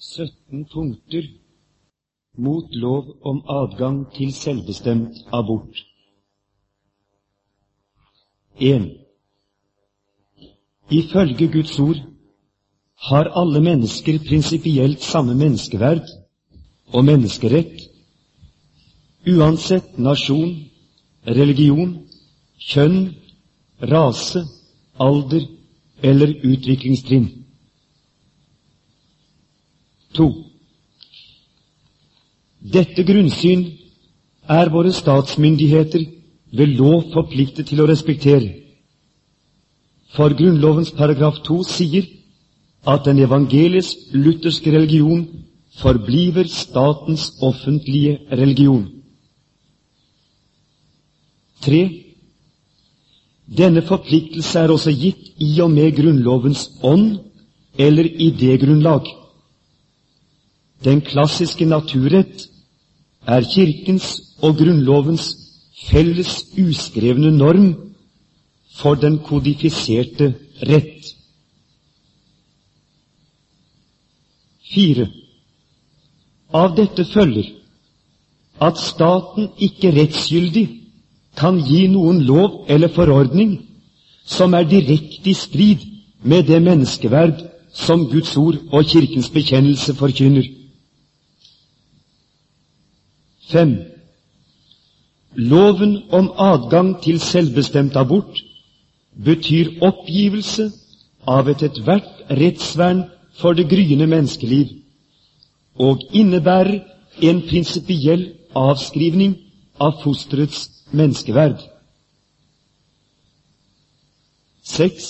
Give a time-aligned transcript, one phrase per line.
[0.00, 1.26] 17 punkter
[2.38, 5.82] mot lov om adgang til selvbestemt abort.
[8.60, 8.86] 1.
[10.90, 12.00] Ifølge Guds ord
[12.96, 16.08] har alle mennesker prinsipielt samme menneskeverd
[16.92, 17.76] og menneskerett,
[19.28, 20.56] uansett nasjon,
[21.26, 21.92] religion,
[22.58, 23.14] kjønn,
[23.92, 24.46] rase,
[24.98, 25.44] alder
[26.02, 27.39] eller utviklingstrinn.
[30.20, 30.28] 2.
[32.60, 33.66] Dette grunnsyn
[34.60, 36.04] er våre statsmyndigheter
[36.52, 38.50] ved lov forpliktet til å respektere.
[40.14, 42.08] For Grunnlovens paragraf 2 sier
[42.86, 45.22] at den evangelisk-lutherske religion
[45.78, 48.88] forbliver statens offentlige religion.
[51.62, 51.80] 3.
[53.56, 57.20] Denne forpliktelse er også gitt i og med Grunnlovens ånd
[57.78, 59.06] eller idégrunnlag.
[60.84, 62.48] Den klassiske naturrett
[63.26, 65.26] er Kirkens og Grunnlovens
[65.90, 67.74] felles uskrevne norm
[68.76, 70.34] for den kodifiserte
[70.68, 71.14] rett.
[74.72, 75.08] Fire.
[76.54, 77.50] Av dette følger
[78.60, 80.66] at staten ikke rettsgyldig
[81.36, 83.58] kan gi noen lov eller forordning
[84.26, 85.84] som er direkte i strid
[86.22, 90.59] med det menneskeverd som Guds ord og Kirkens bekjennelse forkynner.
[93.52, 93.76] 5.
[95.34, 98.42] Loven om adgang til selvbestemt abort
[99.24, 100.70] betyr oppgivelse
[101.28, 103.04] av et ethvert rettsvern
[103.40, 104.76] for det gryende menneskeliv
[105.80, 106.80] og innebærer
[107.22, 108.24] en prinsipiell
[108.56, 109.36] avskrivning
[109.80, 111.60] av fosterets menneskeverd.
[114.62, 115.06] 6.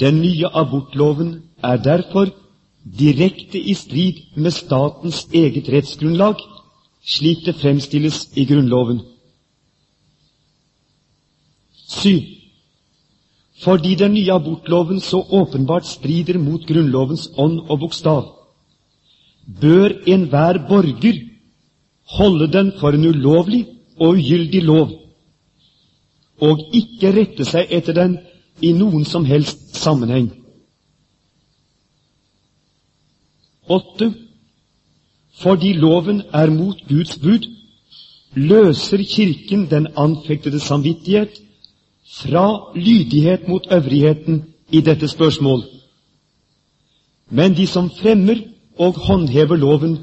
[0.00, 2.30] Den nye abortloven er derfor
[2.98, 6.40] direkte i strid med statens eget rettsgrunnlag
[7.08, 9.00] slik det fremstilles i Grunnloven.
[11.88, 12.20] Syv.
[13.62, 18.28] Fordi den nye abortloven så åpenbart strider mot Grunnlovens ånd og bokstav,
[19.60, 21.24] bør enhver borger
[22.18, 23.66] holde den for en ulovlig
[23.98, 24.92] og ugyldig lov,
[26.40, 28.18] og ikke rette seg etter den
[28.62, 30.30] i noen som helst sammenheng.
[33.68, 34.12] Åtte
[35.42, 37.46] fordi loven er mot Guds bud,
[38.34, 41.38] løser Kirken den anfektede samvittighet
[42.20, 45.62] fra lydighet mot øvrigheten i dette spørsmål.
[47.30, 48.36] Men de som fremmer
[48.78, 49.98] og håndhever loven,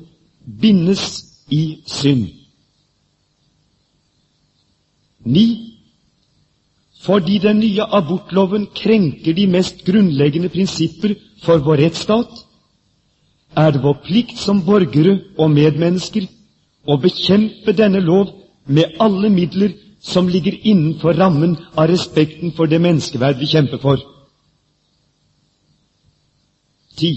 [0.62, 2.28] bindes i synd.
[5.26, 5.72] Ni.
[7.02, 11.14] Fordi den nye abortloven krenker de mest grunnleggende prinsipper
[11.44, 12.45] for vår rettsstat,
[13.56, 16.28] er det vår plikt som borgere og medmennesker
[16.88, 18.34] å bekjempe denne lov
[18.68, 24.04] med alle midler som ligger innenfor rammen av respekten for det menneskeverd vi kjemper for.
[26.98, 27.16] 10.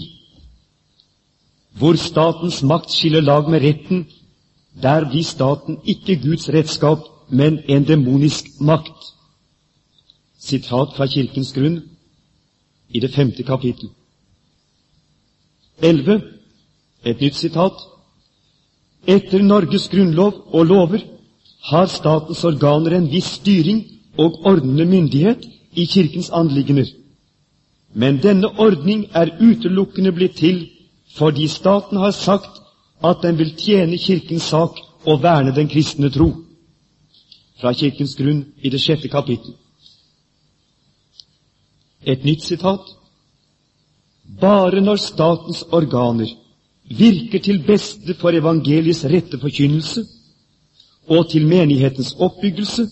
[1.79, 4.07] Hvor statens makt skiller lag med retten,
[4.83, 9.13] der blir staten ikke Guds redskap, men en demonisk makt.
[10.39, 11.83] Sitat fra Kirkens grunn
[12.89, 13.91] i det femte kapittel.
[15.83, 16.23] 11.
[17.05, 17.75] Et nytt sitat.
[19.07, 21.05] Etter Norges grunnlov og lover
[21.71, 23.85] har statens organer en viss styring
[24.19, 26.87] og ordnende myndighet i Kirkens anliggender.
[27.95, 30.67] Men denne ordning er utelukkende blitt til
[31.17, 32.61] fordi staten har sagt
[33.05, 36.33] at den vil tjene Kirkens sak og verne den kristne tro.
[37.61, 39.55] Fra Kirkens grunn i det sjette kapittel.
[42.07, 42.98] Et nytt sitat.
[44.41, 46.31] Bare når statens organer
[46.99, 50.05] virker til beste for evangeliets rette forkynnelse
[51.09, 52.87] og til menighetens oppbyggelse,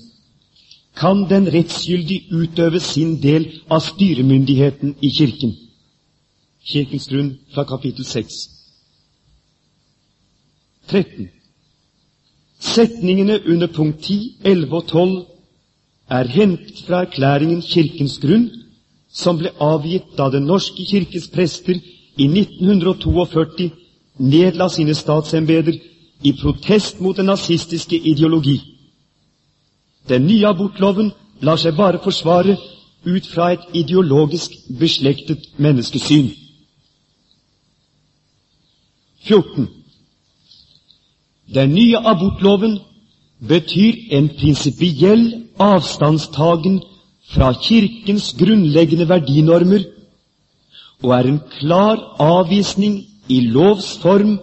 [0.96, 5.52] kan den rettsgyldig utøve sin del av styremyndigheten i Kirken.
[6.66, 8.38] Kirkens grunn fra kapittel 6.
[10.88, 11.28] 13.
[12.60, 15.26] Setningene under punkt 10, 11 og 12
[16.08, 18.48] er hentet fra erklæringen Kirkens grunn
[19.16, 21.78] som ble avgitt da Den norske kirkes prester
[22.16, 23.70] i 1942
[24.18, 25.78] nedla sine statsembeter
[26.22, 28.60] i protest mot den nazistiske ideologi.
[30.08, 32.56] Den nye abortloven lar seg bare forsvare
[33.06, 36.30] ut fra et ideologisk beslektet menneskesyn.
[39.26, 39.68] 14.
[41.54, 42.78] Den nye abortloven
[43.48, 45.24] betyr en prinsipiell
[45.58, 46.80] avstandstagen
[47.34, 49.84] fra Kirkens grunnleggende verdinormer
[51.02, 54.38] og er en klar avvisning i lovs form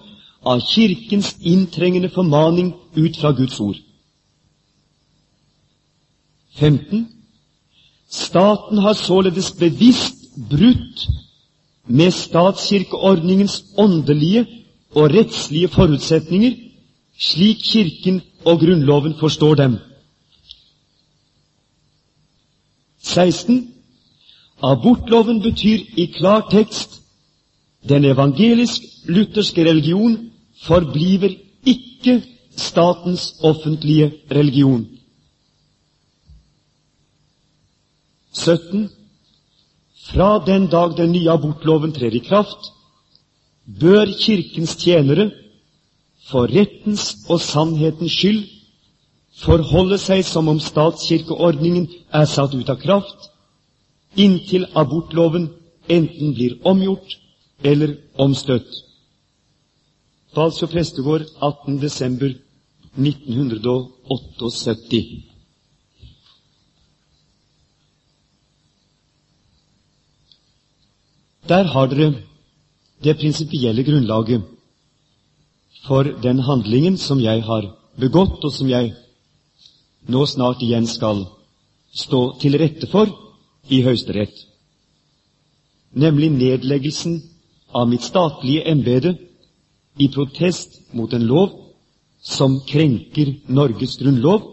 [0.46, 3.78] av Kirkens inntrengende formaning ut fra Guds ord.
[6.56, 7.08] 15.
[8.10, 10.20] Staten har således bevisst
[10.50, 11.08] brutt
[11.88, 14.46] med statskirkeordningens åndelige
[14.96, 16.54] og rettslige forutsetninger,
[17.20, 19.78] slik Kirken og Grunnloven forstår dem.
[23.04, 23.68] 16.
[24.64, 27.02] Abortloven betyr i klar tekst
[27.90, 30.18] den evangelisk-lutherske religion
[30.64, 31.36] forbliver
[31.66, 32.22] ikke
[32.56, 34.86] statens offentlige religion.
[38.34, 38.90] 17.
[40.06, 42.72] Fra den dag den nye abortloven trer i kraft,
[43.80, 45.32] bør Kirkens tjenere
[46.28, 48.44] for rettens og sannhetens skyld
[49.42, 53.30] forholde seg som om statskirkeordningen er satt ut av kraft,
[54.16, 55.50] inntil abortloven
[55.90, 57.18] enten blir omgjort
[57.64, 58.70] eller omstøtt.
[60.34, 61.82] Balsfjord prestegård 18.
[61.82, 62.34] desember
[62.98, 65.24] 1978.
[71.50, 72.14] Der har dere
[73.04, 74.42] det prinsipielle grunnlaget
[75.88, 77.68] for den handlingen som jeg har
[78.00, 78.94] begått, og som jeg
[80.08, 81.26] nå snart igjen skal
[81.94, 83.12] stå til rette for
[83.70, 84.36] i Høyesterett,
[85.94, 87.20] nemlig nedleggelsen
[87.74, 89.14] av mitt statlige embete
[90.02, 91.54] i protest mot en lov
[92.24, 94.50] som krenker Norges grunnlov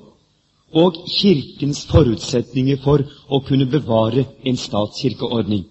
[0.80, 5.64] og Kirkens forutsetninger for å kunne bevare en statskirkeordning.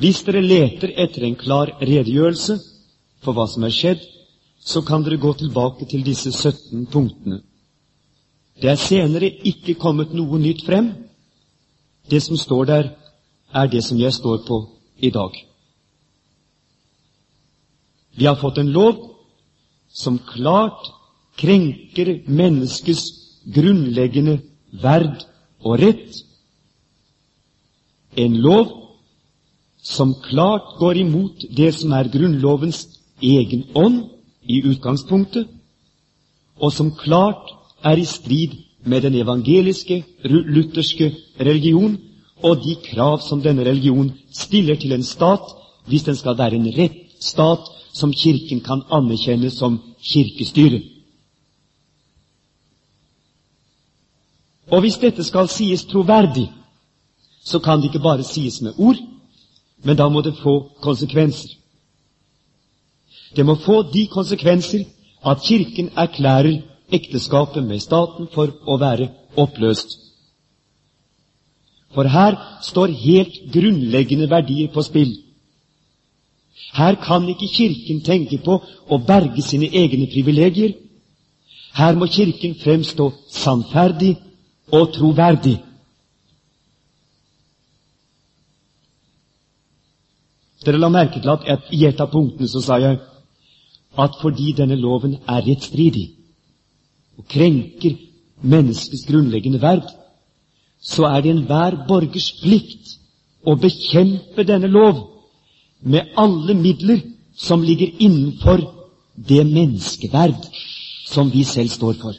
[0.00, 2.56] Hvis dere leter etter en klar redegjørelse
[3.20, 4.00] for hva som er skjedd,
[4.60, 7.40] så kan dere gå tilbake til disse 17 punktene.
[8.60, 10.92] Det er senere ikke kommet noe nytt frem.
[12.10, 12.90] Det som står der,
[13.54, 14.58] er det som jeg står på
[14.98, 15.32] i dag.
[18.16, 19.16] Vi har fått en lov
[19.88, 20.90] som klart
[21.40, 23.06] krenker menneskets
[23.54, 24.40] grunnleggende
[24.82, 25.24] verd
[25.64, 26.20] og rett.
[28.16, 28.76] En lov
[29.82, 32.84] som klart går imot det som er Grunnlovens
[33.22, 35.48] egen ånd i utgangspunktet,
[36.60, 37.52] og som klart
[37.84, 41.98] er i strid med den evangeliske, lutherske religion
[42.42, 45.56] og de krav som denne religion stiller til en stat
[45.86, 50.80] hvis den skal være en rett stat som Kirken kan anerkjenne som kirkestyre.
[54.70, 56.46] Og hvis dette skal sies troverdig,
[57.44, 58.96] så kan det ikke bare sies med ord,
[59.84, 61.59] men da må det få konsekvenser.
[63.36, 64.84] Det må få de konsekvenser
[65.26, 66.62] at Kirken erklærer
[66.92, 69.98] ekteskapet med staten for å være oppløst.
[71.94, 75.12] For her står helt grunnleggende verdier på spill.
[76.74, 80.74] Her kan ikke Kirken tenke på å berge sine egne privilegier.
[81.74, 84.16] Her må Kirken fremstå sannferdig
[84.72, 85.58] og troverdig.
[90.64, 92.98] Dere la merke til at i et av punktene så sa jeg
[93.98, 96.10] at fordi denne loven er rettstridig
[97.18, 97.96] og krenker
[98.42, 99.88] menneskets grunnleggende verd,
[100.80, 102.96] så er det enhver borgers plikt
[103.44, 105.02] å bekjempe denne lov
[105.80, 107.02] med alle midler
[107.36, 108.62] som ligger innenfor
[109.16, 110.48] det menneskeverd
[111.10, 112.14] som vi selv står for.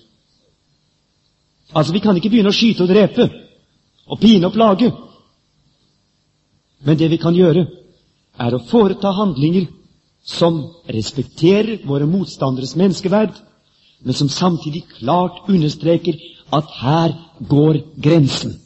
[1.74, 3.30] Altså, Vi kan ikke begynne å skyte og drepe
[4.08, 4.92] og pine og plage.
[6.84, 7.66] Men det vi kan gjøre,
[8.40, 9.68] er å foreta handlinger
[10.24, 13.34] som respekterer våre motstanderes menneskeverd,
[14.04, 16.18] men som samtidig klart understreker
[16.54, 17.13] at her
[17.50, 18.60] går grensen.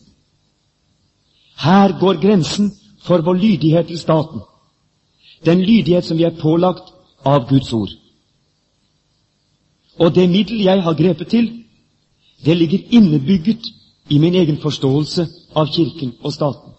[1.57, 2.71] Her går grensen
[3.03, 4.41] for vår lydighet til staten.
[5.45, 6.93] Den lydighet som vi er pålagt
[7.25, 7.89] av Guds ord.
[9.99, 11.63] Og det middel jeg har grepet til,
[12.45, 13.67] det ligger innebygget
[14.09, 16.71] i min egen forståelse av Kirken og staten.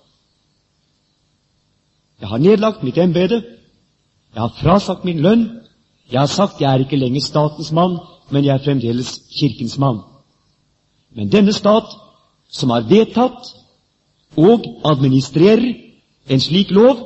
[2.21, 3.42] Jeg har nedlagt mitt embete.
[4.37, 5.47] Jeg har frasagt min lønn.
[6.12, 7.97] Jeg har sagt jeg er ikke lenger statens mann,
[8.31, 10.02] men jeg er fremdeles Kirkens mann.
[11.16, 11.88] Men denne stat,
[12.52, 13.49] som har vedtatt
[14.37, 15.73] og administrerer
[16.28, 17.00] en slik lov,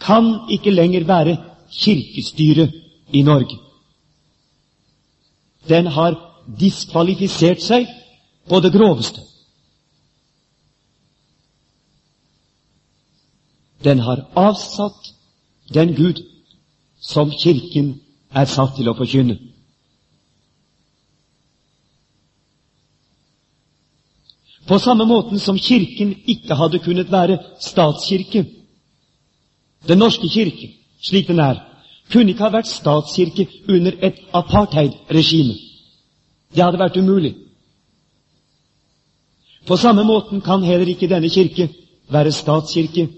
[0.00, 1.36] kan ikke lenger være
[1.70, 2.66] kirkestyre
[3.12, 3.58] i Norge.
[5.68, 6.18] Den har
[6.60, 7.86] diskvalifisert seg
[8.50, 9.22] på det groveste.
[13.84, 15.13] Den har avsatt
[15.74, 16.22] den Gud
[17.00, 18.00] som Kirken
[18.34, 19.36] er satt til å forkynne.
[24.66, 28.46] På samme måten som Kirken ikke hadde kunnet være statskirke.
[29.88, 30.70] Den norske kirke,
[31.02, 31.60] slik den er,
[32.12, 35.58] kunne ikke ha vært statskirke under et apartheidregime.
[36.54, 37.34] Det hadde vært umulig.
[39.66, 41.68] På samme måten kan heller ikke denne kirke
[42.08, 43.08] være statskirke,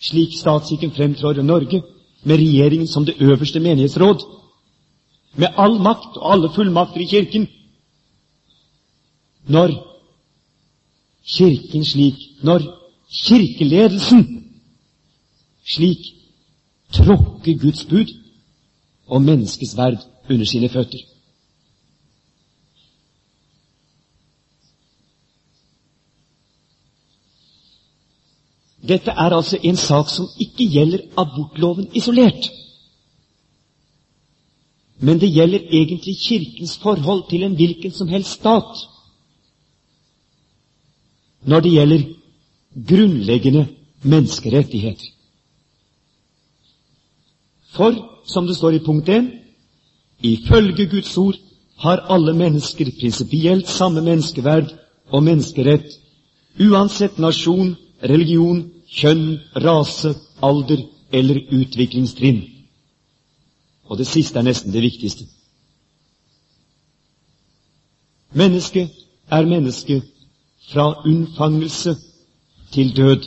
[0.00, 1.82] slik statskirken fremtrår i Norge,
[2.24, 4.22] med regjeringen som det øverste menighetsråd,
[5.34, 7.48] med all makt og alle fullmakter i Kirken.
[9.48, 9.70] Når
[11.26, 12.62] Kirken slik, når
[13.12, 14.44] kirkeledelsen
[15.66, 15.98] slik
[16.92, 18.12] tråkker Guds bud
[19.06, 20.00] og menneskets verd
[20.30, 21.00] under sine føtter.
[28.88, 32.50] Dette er altså en sak som ikke gjelder abortloven isolert.
[34.98, 38.86] Men det gjelder egentlig Kirkens forhold til en hvilken som helst stat
[41.42, 42.02] når det gjelder
[42.88, 43.66] grunnleggende
[44.02, 45.06] menneskerettigheter.
[47.72, 47.94] For,
[48.26, 49.30] som det står i punkt 1,
[50.22, 51.36] ifølge Guds ord
[51.78, 54.74] har alle mennesker prinsipielt samme menneskeverd
[55.08, 55.86] og menneskerett,
[56.60, 62.42] uansett nasjon, religion, kjønn, rase, alder eller utviklingstrinn.
[63.88, 65.24] Og det siste er nesten det viktigste.
[68.36, 68.90] Mennesket
[69.30, 70.02] er menneske
[70.68, 71.96] fra unnfangelse
[72.72, 73.24] til død.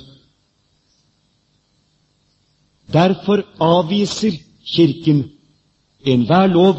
[2.94, 4.32] Derfor avviser
[4.66, 5.32] Kirken
[6.06, 6.76] enhver lov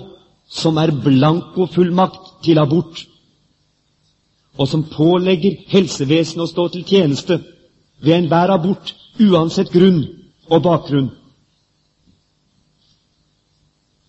[0.48, 3.08] som er blankofullmakt til abort,
[4.58, 7.38] og som pålegger helsevesenet å stå til tjeneste
[8.02, 10.04] ved enhver abort, uansett grunn
[10.50, 11.10] og bakgrunn.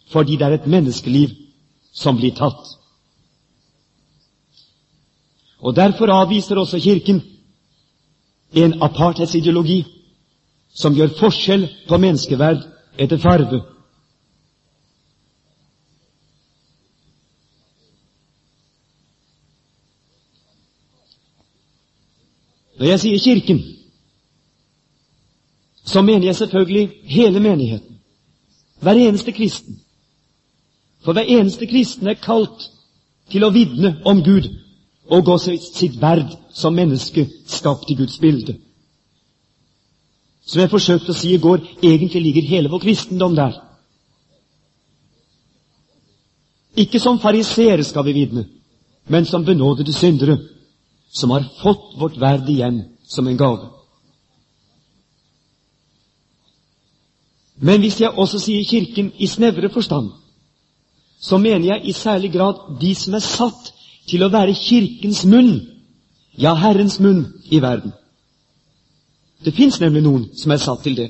[0.09, 1.29] Fordi det er et menneskeliv
[1.93, 2.73] som blir tatt.
[5.59, 7.21] Og Derfor avviser også Kirken
[8.53, 9.83] en apartheidsideologi
[10.73, 12.65] som gjør forskjell på menneskeverd
[12.97, 13.61] etter farve.
[22.79, 23.63] Når jeg sier Kirken,
[25.85, 27.99] så mener jeg selvfølgelig hele menigheten.
[28.79, 29.79] Hver eneste kristen.
[31.03, 32.69] For hver eneste kristen er kalt
[33.31, 34.47] til å vitne om Gud
[35.11, 38.55] og gå sitt verd som menneske skapt i Guds bilde.
[40.45, 43.55] Som jeg forsøkte å si i går, egentlig ligger hele vår kristendom der.
[46.75, 48.47] Ikke som fariseere skal vi vitne,
[49.07, 50.37] men som benådede syndere,
[51.13, 53.69] som har fått vårt verd igjen som en gave.
[57.55, 60.11] Men hvis jeg også sier Kirken i snevre forstand,
[61.21, 63.73] så mener jeg i særlig grad de som er satt
[64.09, 65.53] til å være Kirkens munn,
[66.37, 67.93] ja, Herrens munn i verden.
[69.45, 71.09] Det fins nemlig noen som er satt til det,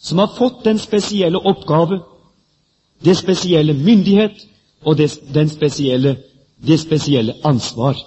[0.00, 2.00] som har fått den spesielle oppgave,
[3.04, 4.46] det spesielle myndighet
[4.82, 6.16] og det, den spesielle,
[6.66, 7.98] det spesielle ansvar.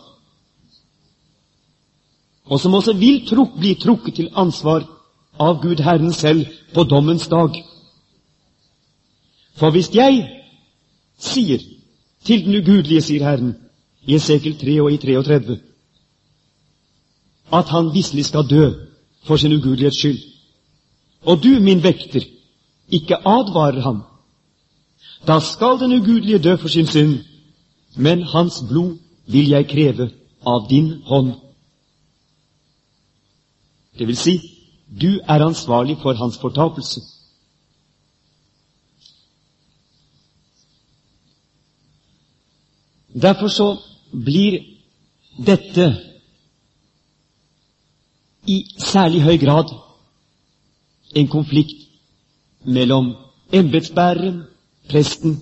[2.46, 4.84] Og som også vil truk, bli trukket til ansvar
[5.42, 7.58] av Gud Herren selv på dommens dag.
[9.58, 10.22] For hvis jeg
[11.20, 11.60] sier
[12.26, 13.56] til den ugudelige, sier Herren,
[14.06, 15.58] i Esekel 3 og i 33,
[17.54, 18.70] at han visselig skal dø
[19.26, 20.22] for sin ugudelighets skyld.
[21.22, 22.24] Og du, min vekter,
[22.90, 24.02] ikke advarer ham.
[25.28, 27.20] Da skal den ugudelige dø for sin synd,
[27.96, 30.10] men hans blod vil jeg kreve
[30.46, 31.34] av din hånd.
[34.00, 34.40] Det vil si,
[34.92, 37.02] du er ansvarlig for hans fortapelse.
[43.22, 43.78] Derfor så
[44.12, 44.60] blir
[45.46, 45.98] dette
[48.48, 49.74] i særlig høy grad
[51.16, 51.88] en konflikt
[52.64, 53.16] mellom
[53.54, 54.44] embetsbæreren,
[54.90, 55.42] presten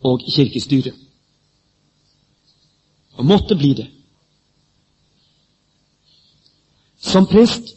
[0.00, 0.94] og kirkestyret.
[3.12, 3.90] Og måtte bli det.
[6.98, 7.74] Som prest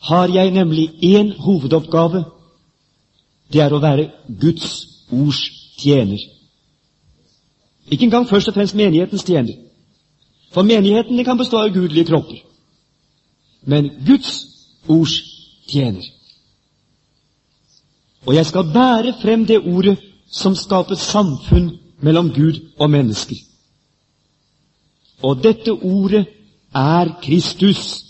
[0.00, 2.24] har jeg nemlig én hovedoppgave.
[3.52, 5.40] Det er å være Guds ords
[5.78, 6.20] tjener.
[7.90, 9.56] Ikke engang først og fremst menighetens tjener.
[10.52, 12.42] For menighetene kan bestå av gudelige kropper.
[13.62, 14.46] Men Guds
[14.88, 15.22] ords
[15.68, 16.04] tjener.
[18.26, 19.96] Og jeg skal bære frem det ordet
[20.30, 23.36] som skaper samfunn mellom Gud og mennesker.
[25.22, 26.26] Og dette ordet
[26.74, 28.04] er Kristus.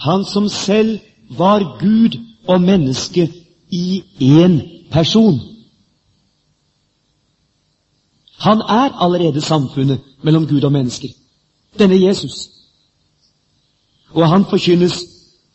[0.00, 0.98] Han som selv
[1.30, 3.32] var Gud og menneske
[3.70, 5.40] i én person.
[8.38, 11.08] Han er allerede samfunnet mellom Gud og mennesker.
[11.78, 12.50] denne Jesus.
[14.10, 14.96] Og han forkynnes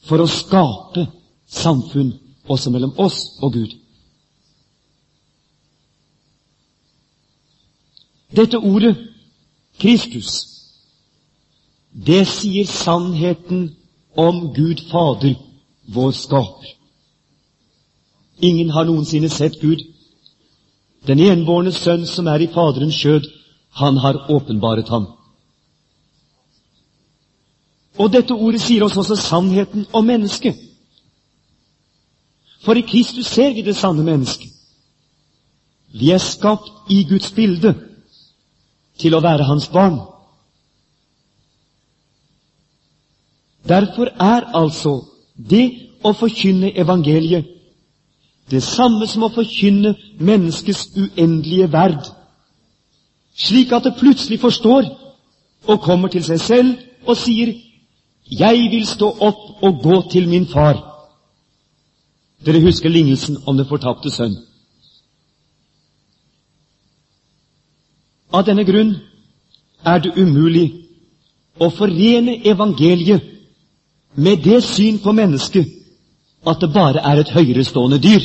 [0.08, 1.08] for å skape
[1.48, 2.14] samfunn
[2.48, 3.74] også mellom oss og Gud.
[8.36, 8.96] Dette ordet,
[9.80, 10.32] Kristus,
[12.08, 13.70] det sier sannheten
[14.16, 15.36] om Gud Fader,
[15.86, 16.72] vår skaper.
[18.40, 19.84] Ingen har noensinne sett Gud.
[21.08, 23.28] Den enbårne sønn som er i Faderens skjød,
[23.76, 25.08] han har åpenbaret ham.
[27.98, 30.56] Og dette ordet sier oss også sannheten om mennesket.
[32.66, 34.52] For i Kristus ser vi det sanne mennesket.
[35.96, 37.76] Vi er skapt i Guds bilde
[39.00, 40.02] til å være Hans barn.
[43.70, 45.06] Derfor er altså
[45.50, 45.66] det
[46.04, 47.46] å forkynne evangeliet
[48.52, 52.12] det samme som å forkynne menneskets uendelige verd,
[53.36, 54.86] slik at det plutselig forstår
[55.66, 56.76] og kommer til seg selv
[57.08, 57.54] og sier
[58.32, 60.82] 'Jeg vil stå opp og gå til min far'.
[62.46, 64.36] Dere husker lignelsen om den fortapte sønn.
[68.34, 68.96] Av denne grunn
[69.86, 70.86] er det umulig
[71.60, 73.35] å forene evangeliet
[74.16, 75.66] med det syn på mennesket
[76.48, 78.22] at det bare er et høyerestående dyr.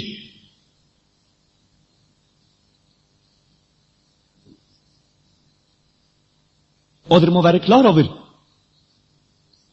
[7.11, 8.07] Og dere må være klar over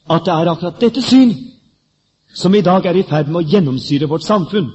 [0.10, 1.34] at det er akkurat dette syn
[2.34, 4.70] som i dag er i ferd med å gjennomsyre vårt samfunn.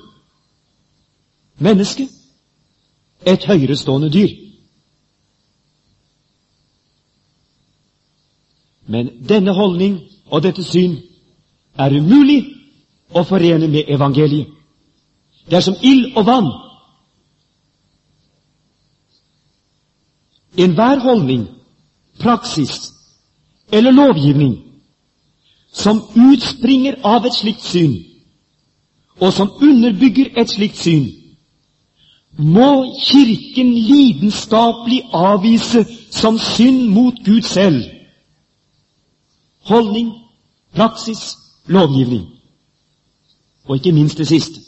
[1.59, 2.11] Mennesket
[3.27, 4.31] et høyerestående dyr.
[8.87, 10.99] Men denne holdning og dette syn
[11.79, 12.43] er umulig
[13.15, 14.49] å forene med evangeliet.
[15.51, 16.51] Det er som ild og vann.
[20.59, 21.47] Enhver holdning,
[22.21, 22.93] praksis
[23.73, 24.59] eller lovgivning
[25.73, 27.97] som utspringer av et slikt syn,
[29.21, 31.09] og som underbygger et slikt syn,
[32.37, 37.83] må Kirken lidenskapelig avvise som synd mot Gud selv.
[39.69, 40.13] Holdning,
[40.75, 41.37] praksis,
[41.73, 42.27] lovgivning.
[43.65, 44.61] Og ikke minst det siste.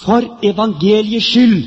[0.00, 1.64] For evangeliets skyld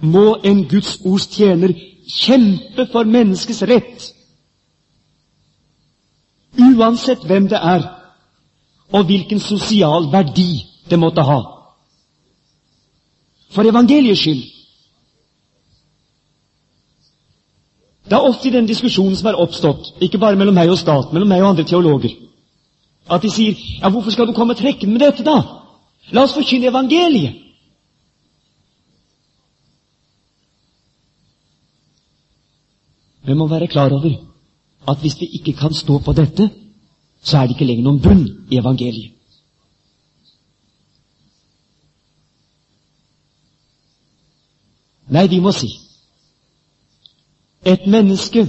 [0.00, 1.74] må en Guds ords tjener
[2.10, 4.06] kjempe for menneskets rett,
[6.58, 7.84] uansett hvem det er,
[8.90, 11.40] og hvilken sosial verdi det måtte ha.
[13.50, 14.59] For evangeliets skyld.
[18.10, 21.14] Det er ofte i den diskusjonen som er oppstått, ikke bare mellom meg og staten,
[21.14, 22.16] mellom meg og andre teologer,
[23.06, 25.42] at de sier ja, 'Hvorfor skal du komme trekkende med dette, da?
[26.10, 27.38] La oss forkynne evangeliet.'
[33.22, 34.10] Vi må være klar over
[34.88, 36.50] at hvis vi ikke kan stå på dette,
[37.22, 39.12] så er det ikke lenger noen bunn i evangeliet.
[45.10, 45.89] Nei, vi må si
[47.64, 48.46] et menneske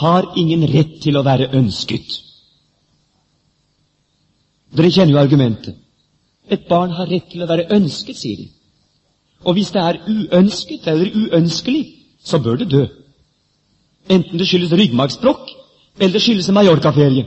[0.00, 2.18] har ingen rett til å være ønsket.
[4.76, 5.76] Dere kjenner jo argumentet.
[6.50, 8.48] Et barn har rett til å være ønsket, sier de.
[9.46, 11.82] Og hvis det er uønsket eller uønskelig,
[12.22, 12.84] så bør det dø.
[14.10, 15.48] Enten det skyldes ryggmargsbrokk,
[15.98, 17.26] eller det skyldes en Mallorca-ferie.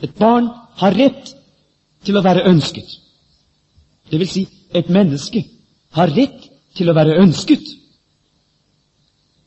[0.00, 0.48] Et barn
[0.80, 1.34] har rett
[2.04, 2.88] til å være ønsket.
[4.10, 5.44] Det vil si, et menneske
[5.90, 7.64] har rett til å være ønsket.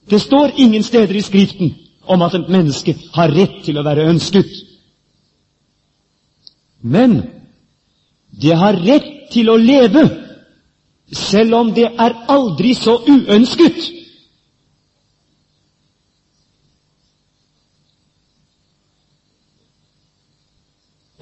[0.09, 4.09] Det står ingen steder i Skriften om at et menneske har rett til å være
[4.11, 4.51] ønsket.
[6.83, 7.21] Men
[8.41, 10.03] det har rett til å leve
[11.13, 13.91] selv om det er aldri så uønsket.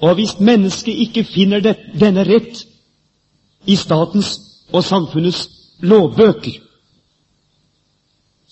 [0.02, 2.64] Og hvis mennesket ikke finner det, denne rett
[3.70, 5.48] i statens og samfunnets
[5.80, 6.60] lovbøker,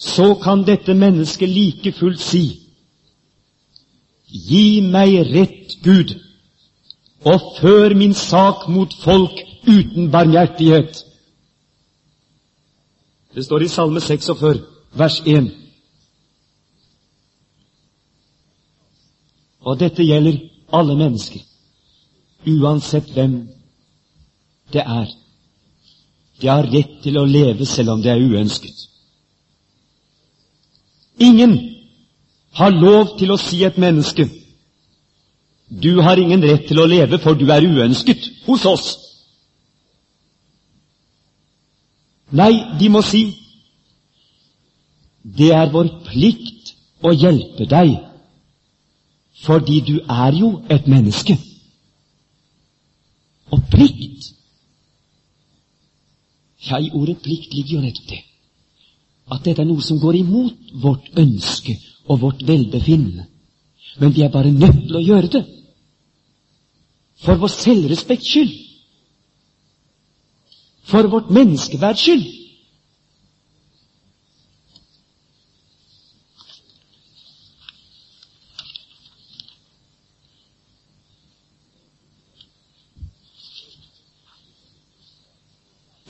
[0.00, 2.44] så kan dette mennesket like fullt si
[4.30, 6.12] Gi meg rett, Gud,
[7.26, 11.00] og før min sak mot folk uten barmhjertighet.
[13.34, 14.60] Det står i Salme 46,
[14.94, 15.50] vers 1.
[19.60, 20.38] Og dette gjelder
[20.72, 21.42] alle mennesker,
[22.46, 23.34] uansett hvem
[24.72, 25.10] det er.
[26.40, 28.86] De har rett til å leve selv om det er uønsket.
[31.20, 31.56] Ingen
[32.56, 34.28] har lov til å si et menneske
[35.70, 38.88] du har ingen rett til å leve, for du er uønsket hos oss.
[42.34, 43.22] Nei, de må si
[45.22, 46.72] det er vår plikt
[47.06, 47.92] å hjelpe deg,
[49.44, 51.36] fordi du er jo et menneske.
[53.54, 54.19] Og plikt
[56.68, 58.22] Ja, i ordet plikt ligger jo nettopp det.
[59.30, 61.76] At dette er noe som går imot vårt ønske
[62.10, 63.26] og vårt velbefinnende.
[64.00, 65.44] Men vi er bare nødt til å gjøre det.
[67.20, 68.52] For vår selvrespekts skyld.
[70.90, 72.28] For vårt menneskeverds skyld.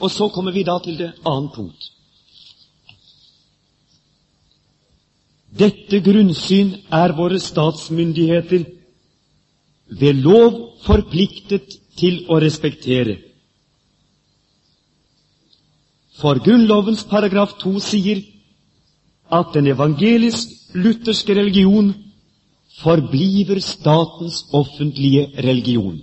[0.01, 1.89] Og så kommer vi da til det annet punkt.
[5.51, 8.63] Dette grunnsyn er våre statsmyndigheter
[9.99, 13.17] ved lov forpliktet til å respektere.
[16.21, 18.21] For Grunnlovens paragraf 2 sier
[19.31, 21.91] at den evangelisk-lutherske religion
[22.79, 25.99] forbliver statens offentlige religion.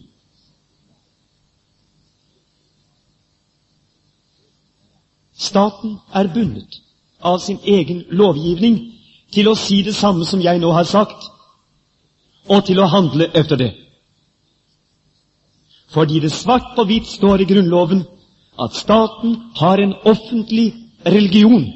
[5.39, 6.81] Staten er bundet
[7.21, 8.79] av sin egen lovgivning
[9.33, 11.29] til å si det samme som jeg nå har sagt,
[12.49, 13.73] og til å handle etter det.
[15.93, 18.03] Fordi det svart på hvitt står i Grunnloven
[18.59, 20.73] at staten har en offentlig
[21.07, 21.69] religion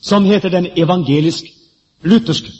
[0.00, 2.52] som heter den evangelisk-lutherske,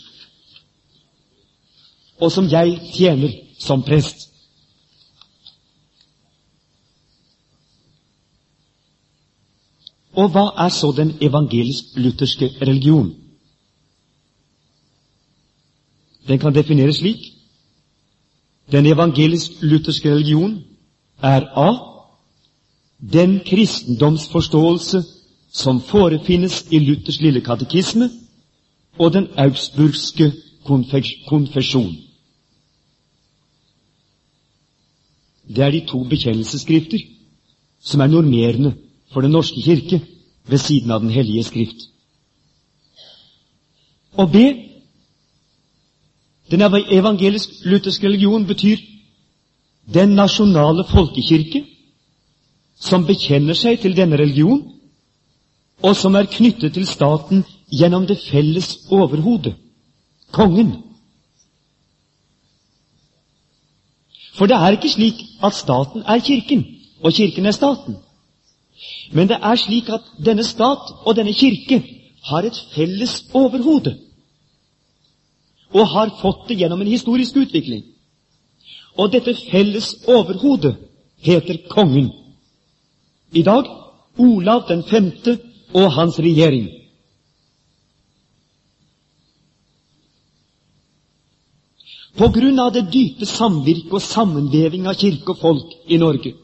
[2.20, 4.27] og som jeg tjener som prest.
[10.18, 13.12] Og hva er så den evangelisk-lutherske religion?
[16.28, 17.20] Den kan defineres slik.
[18.72, 20.64] Den evangelisk-lutherske religion
[21.22, 21.68] er A.
[23.12, 25.04] Den kristendomsforståelse
[25.52, 28.10] som forefinnes i Luthers lille katekisme
[28.98, 30.32] og den augsburgske
[31.28, 31.96] konfesjon.
[35.48, 36.98] Det er de to bekjennelsesskrifter
[37.80, 38.74] som er normerende
[39.12, 40.00] for Den norske kirke
[40.48, 41.88] ved siden av Den hellige skrift.
[44.12, 44.46] Og be
[46.50, 48.76] Den evangelisk-lutherske religion betyr
[49.94, 51.64] den nasjonale folkekirke
[52.80, 54.62] som bekjenner seg til denne religion,
[55.82, 59.54] og som er knyttet til staten gjennom det felles overhodet,
[60.32, 60.72] kongen.
[64.38, 66.64] For det er ikke slik at staten er Kirken,
[67.02, 67.96] og Kirken er staten.
[69.12, 71.80] Men det er slik at denne stat og denne kirke
[72.28, 73.94] har et felles overhode,
[75.74, 77.84] og har fått det gjennom en historisk utvikling.
[78.98, 80.76] Og dette felles overhodet
[81.22, 82.10] heter kongen.
[83.32, 83.68] I dag
[84.18, 85.38] Olav den femte
[85.74, 86.68] og hans regjering.
[92.18, 96.34] På grunn av det dype samvirket og sammenveving av kirke og folk i Norge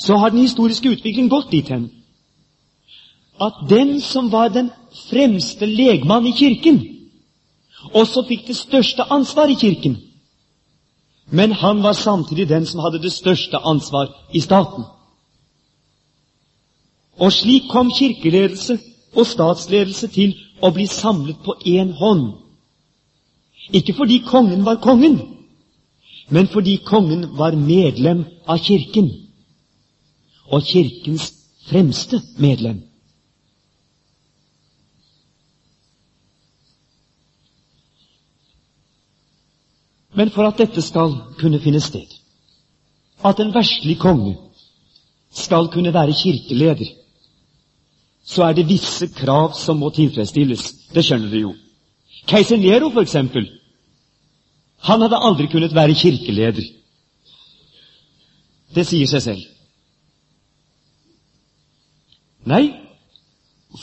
[0.00, 1.90] så har den historiske utviklingen gått dit hen
[3.40, 4.70] at den som var den
[5.10, 6.80] fremste legmann i Kirken,
[7.94, 9.96] også fikk det største ansvar i Kirken.
[11.30, 14.84] Men han var samtidig den som hadde det største ansvar i staten.
[17.16, 18.78] Og slik kom kirkeledelse
[19.16, 22.32] og statsledelse til å bli samlet på én hånd.
[23.72, 25.20] Ikke fordi kongen var kongen,
[26.28, 29.10] men fordi kongen var medlem av Kirken
[30.50, 31.32] og Kirkens
[31.70, 32.82] fremste medlem.
[40.14, 42.08] Men for at dette skal kunne finne sted,
[43.24, 44.34] at en verslig konge
[45.30, 46.90] skal kunne være kirkeleder,
[48.24, 50.72] så er det visse krav som må tilfredsstilles.
[50.94, 51.54] Det skjønner du jo.
[52.26, 53.46] Keiser Nero, for eksempel,
[54.82, 56.66] han hadde aldri kunnet være kirkeleder.
[58.74, 59.46] Det sier seg selv.
[62.50, 62.66] Nei,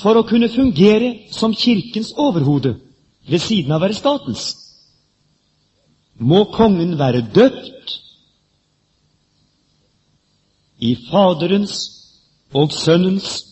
[0.01, 2.75] for å kunne fungere som Kirkens overhode
[3.27, 4.47] ved siden av å være statens,
[6.17, 7.93] må kongen være døpt
[10.83, 11.77] i Faderens
[12.53, 13.43] og Sønnens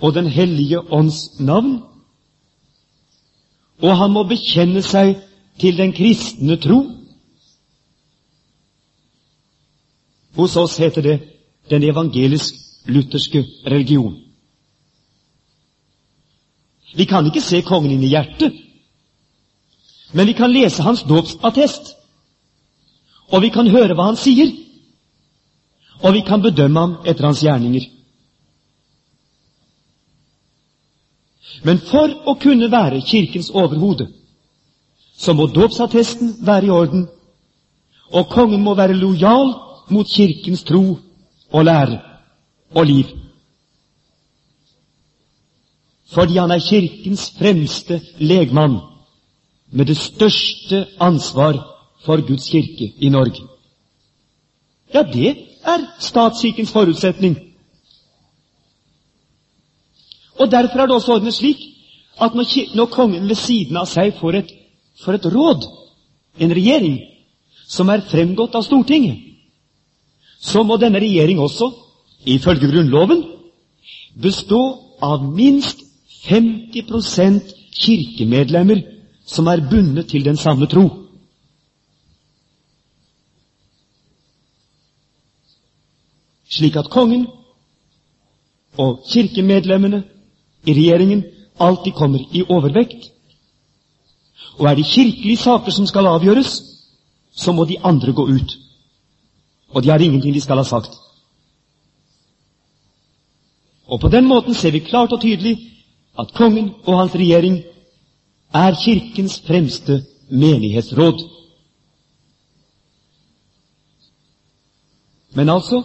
[0.00, 1.78] og Den hellige ånds navn,
[3.80, 5.14] og han må bekjenne seg
[5.60, 6.82] til den kristne tro.
[10.36, 11.16] Hos oss heter det
[11.70, 14.25] den evangelisk-lutherske religion.
[16.96, 18.54] Vi kan ikke se kongen inn i hjertet,
[20.12, 21.92] men vi kan lese hans dåpsattest,
[23.32, 24.54] og vi kan høre hva han sier.
[26.02, 27.86] og vi kan bedømme ham etter hans gjerninger.
[31.64, 34.10] Men for å kunne være Kirkens overhode,
[35.16, 37.06] så må dåpsattesten være i orden,
[38.12, 39.54] og kongen må være lojal
[39.90, 40.98] mot Kirkens tro
[41.50, 42.00] og lære
[42.74, 43.06] og liv.
[46.14, 48.78] Fordi han er Kirkens fremste legmann
[49.72, 51.58] med det største ansvar
[52.04, 53.42] for Guds kirke i Norge.
[54.94, 57.36] Ja, det er statskirkens forutsetning.
[60.38, 61.56] Og Derfor er det også ordnet slik
[62.20, 64.52] at når, når kongen ved siden av seg får et,
[65.04, 65.66] får et råd,
[66.38, 67.00] en regjering,
[67.68, 69.18] som er fremgått av Stortinget,
[70.40, 71.70] så må denne regjering også,
[72.24, 73.24] ifølge Grunnloven,
[74.22, 74.60] bestå
[75.02, 75.85] av minst
[76.26, 78.82] 50% kirkemedlemmer
[79.26, 80.88] som er bundet til den samme tro.
[86.48, 87.26] Slik at kongen
[88.78, 90.04] og kirkemedlemmene
[90.66, 91.24] i regjeringen
[91.60, 93.12] alltid kommer i overvekt.
[94.58, 96.62] Og er det kirkelige saker som skal avgjøres,
[97.32, 98.58] så må de andre gå ut.
[99.68, 100.90] Og de har ingenting de skal ha sagt.
[103.86, 105.75] Og på den måten ser vi klart og tydelig
[106.18, 107.62] at kongen og hans regjering
[108.54, 111.20] er Kirkens fremste menighetsråd.
[115.34, 115.82] Men altså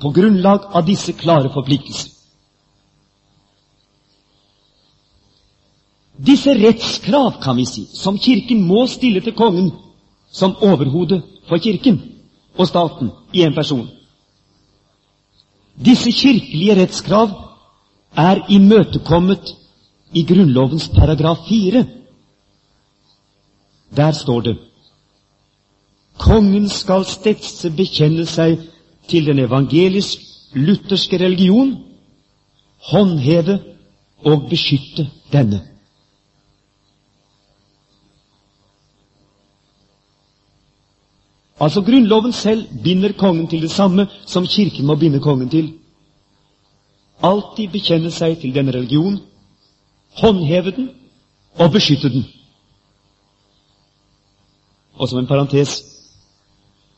[0.00, 2.12] på grunnlag av disse klare forpliktelser.
[6.18, 9.70] Disse rettskrav, kan vi si, som Kirken må stille til kongen
[10.34, 12.00] som overhode for Kirken
[12.58, 13.86] og staten i en person.
[15.78, 17.47] Disse kirkelige rettskrav
[18.18, 19.54] er imøtekommet
[20.12, 21.84] i Grunnlovens paragraf 4.
[23.96, 24.56] Der står det
[26.18, 28.58] Kongen skal stedse bekjenne seg
[29.08, 31.76] til den evangelisk-lutherske religion,
[32.90, 33.60] håndheve
[34.26, 35.60] og beskytte denne.
[41.60, 45.72] Altså Grunnloven selv binder kongen til det samme som Kirken må binde kongen til.
[47.22, 49.18] Alltid bekjenne seg til denne religion,
[50.20, 50.90] håndheve den
[51.58, 52.26] og beskytte den.
[54.94, 55.80] Og som en parentes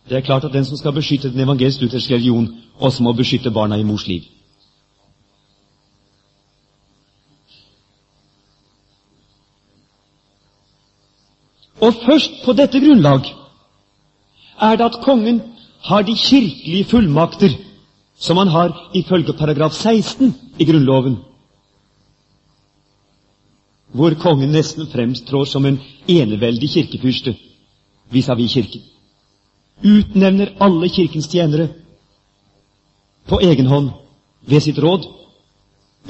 [0.09, 3.77] det er klart at den som skal beskytte den evangelisk-lutherske religion, også må beskytte barna
[3.77, 4.23] i mors liv.
[11.81, 13.21] Og først på dette grunnlag
[14.61, 15.43] er det at kongen
[15.85, 17.55] har de kirkelige fullmakter
[18.21, 21.17] som han har ifølge paragraf 16 i Grunnloven,
[23.93, 27.35] hvor kongen nesten fremstrår som en eneveldig kirkefyrste
[28.13, 28.83] vis-à-vis Kirken.
[29.83, 31.69] Utnevner alle Kirkens tjenere
[33.27, 33.91] på egen hånd
[34.47, 35.09] ved sitt råd,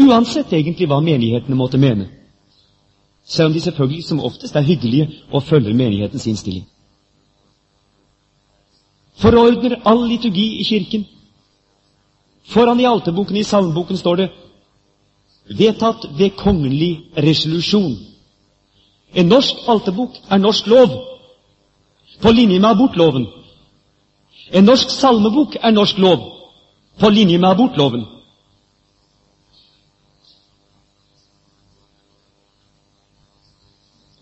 [0.00, 2.08] uansett egentlig hva menighetene måtte mene,
[3.24, 6.66] selv om de selvfølgelig som oftest er hyggelige og følger menighetens innstilling
[9.20, 11.06] forordner all liturgi i Kirken.
[12.50, 14.28] Foran i alterboken i salmeboken står det
[15.58, 17.94] vedtatt ved kongelig resolusjon.
[19.14, 20.96] En norsk alterbok er norsk lov,
[22.22, 23.26] på linje med abortloven.
[24.52, 26.26] En norsk salmebok er norsk lov,
[26.98, 28.04] på linje med abortloven.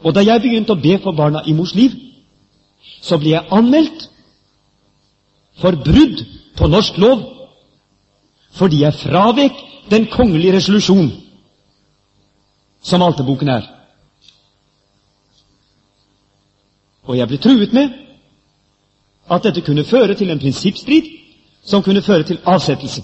[0.05, 1.97] Og da jeg begynte å be for barna i mors liv,
[3.01, 4.07] så ble jeg anmeldt
[5.59, 6.23] for brudd
[6.57, 7.38] på norsk lov
[8.59, 9.53] fordi jeg fravek
[9.91, 11.11] den kongelige resolusjon
[12.83, 13.69] som alteboken er.
[17.03, 17.95] Og jeg ble truet med
[19.31, 21.07] at dette kunne føre til en prinsippstrid
[21.65, 23.03] som kunne føre til avsettelse.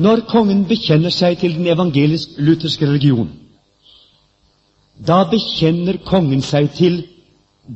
[0.00, 3.28] Når kongen bekjenner seg til den evangelisk-lutherske religion,
[5.06, 7.00] da bekjenner kongen seg til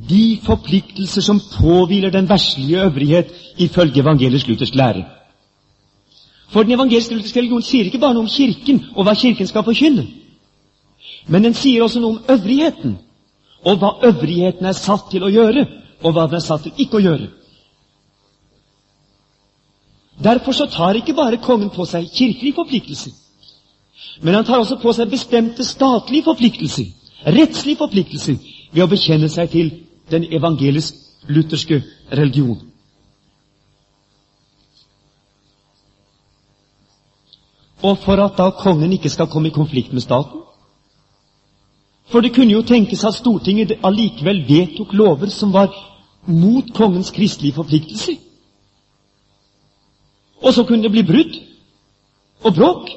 [0.09, 5.05] de forpliktelser som påhviler den verslige øvrighet ifølge evangelisk-luthersk lære.
[6.51, 10.07] For den evangelisk-lutherske religion sier ikke bare noe om Kirken og hva Kirken skal forkynne,
[11.29, 12.99] men den sier også noe om øvrigheten,
[13.65, 15.65] og hva øvrigheten er satt til å gjøre,
[16.03, 17.31] og hva den er satt til ikke å gjøre.
[20.25, 23.15] Derfor så tar ikke bare kongen på seg kirkelige forpliktelser,
[24.23, 26.93] men han tar også på seg bestemte statlige forpliktelser,
[27.27, 28.37] rettslige forpliktelser,
[28.73, 29.73] ved å bekjenne seg til
[30.11, 31.83] den evangelisk-lutherske
[32.13, 32.61] religion.
[37.85, 40.41] og for at da kongen ikke skal komme i konflikt med staten.
[42.09, 45.73] For det kunne jo tenkes at Stortinget allikevel vedtok lover som var
[46.27, 48.17] mot kongens kristelige forpliktelser.
[50.41, 51.37] Og så kunne det bli brudd
[52.45, 52.89] og bråk.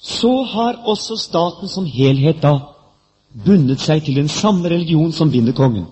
[0.00, 2.58] Så har også staten som helhet da
[3.44, 5.86] bundet seg til den samme religion som binder kongen.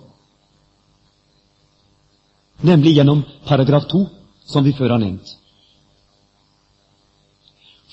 [2.63, 4.07] Nemlig gjennom paragraf 2,
[4.47, 5.35] som vi før har nevnt.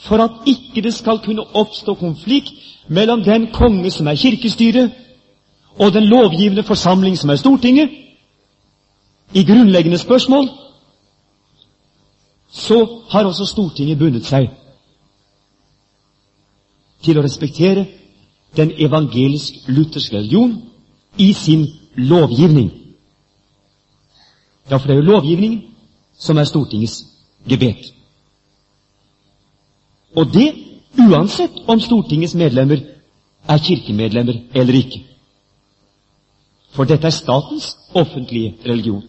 [0.04, 2.52] For at ikke det skal kunne oppstå konflikt
[2.88, 4.92] mellom den konge som er kirkestyret,
[5.78, 7.90] og den lovgivende forsamling som er Stortinget,
[9.34, 10.48] i grunnleggende spørsmål,
[12.50, 14.48] så har også Stortinget bundet seg
[17.04, 17.86] til å respektere
[18.56, 20.56] den evangelisk-lutherske religion
[21.18, 22.70] i sin lovgivning.
[24.70, 25.62] Ja, for det er jo lovgivningen
[26.18, 27.02] som er Stortingets
[27.48, 27.92] gebet.
[30.16, 30.52] Og det
[30.98, 32.80] uansett om Stortingets medlemmer
[33.48, 35.02] er kirkemedlemmer eller ikke.
[36.74, 39.02] For dette er statens offentlige religion.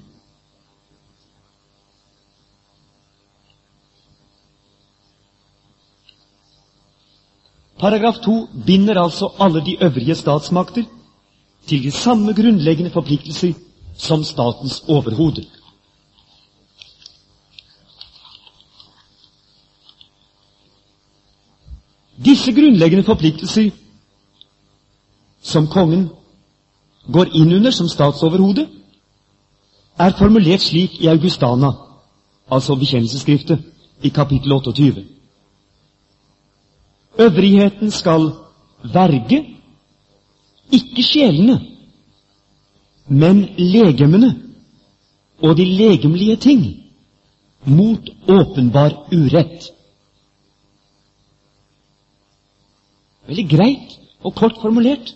[7.80, 10.84] Paragraf 2 binder altså alle de øvrige statsmakter
[11.68, 13.54] til de samme grunnleggende forpliktelser
[13.98, 15.46] som statens overhode.
[22.26, 23.70] Disse grunnleggende forpliktelser
[25.42, 26.10] som kongen
[27.14, 28.68] går inn under som statsoverhode,
[30.00, 31.70] er formulert slik i Augustana,
[32.52, 33.60] altså bekjennelsesskriftet,
[34.04, 35.15] i kapittel 28.
[37.20, 38.32] Øvrigheten skal
[38.94, 39.46] verge,
[40.72, 41.62] ikke sjelene,
[43.08, 44.32] men legemene
[45.40, 46.66] og de legemlige ting
[47.66, 49.72] mot åpenbar urett.
[53.28, 55.16] Veldig greit og kort formulert.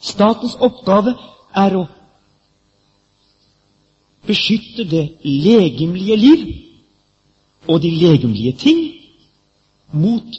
[0.00, 1.14] Statens oppgave
[1.56, 1.86] er å
[4.28, 6.44] beskytte det legemlige liv
[7.68, 8.84] og de legemlige ting
[9.92, 10.38] mot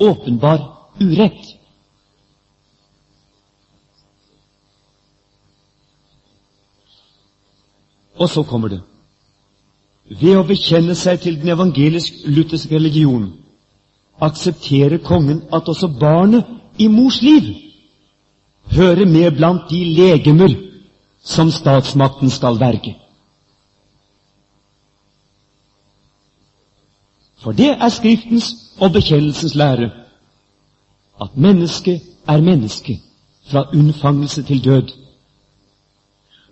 [0.00, 0.58] åpenbar
[1.00, 1.46] urett.
[8.14, 8.82] Og så kommer det
[10.20, 13.30] ved å bekjenne seg til den evangelisk-lutherske religion
[14.22, 16.44] aksepterer kongen at også barnet
[16.78, 17.48] i mors liv
[18.76, 20.54] hører med blant de legemer
[21.24, 22.94] som statsmakten skal verge.
[27.42, 29.90] For det er Skriftens og bekjennelsens lære
[31.22, 33.00] at mennesket er menneske
[33.46, 34.88] fra unnfangelse til død.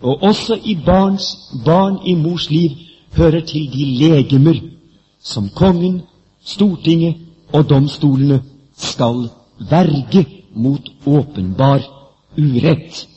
[0.01, 1.25] Og også i barns,
[1.65, 2.71] barn i mors liv
[3.17, 4.61] hører til de legemer
[5.23, 6.03] som kongen,
[6.45, 7.17] Stortinget
[7.53, 8.43] og domstolene
[8.77, 9.29] skal
[9.71, 11.81] verge mot åpenbar
[12.39, 13.09] urett.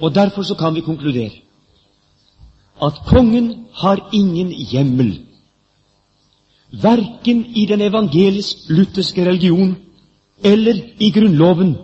[0.00, 1.30] Og Derfor så kan vi konkludere
[2.82, 5.20] at kongen har ingen hjemmel,
[6.82, 9.76] verken i den evangelisk-lutherske religion
[10.42, 11.76] eller i Grunnloven,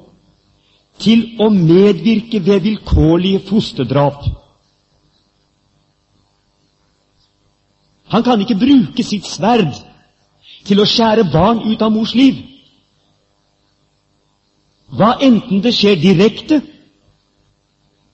[0.99, 4.27] til å medvirke ved vilkårlige fosterdrap
[8.11, 9.71] Han kan ikke bruke sitt sverd
[10.67, 12.41] til å skjære barn ut av mors liv.
[14.91, 16.59] Hva enten det skjer direkte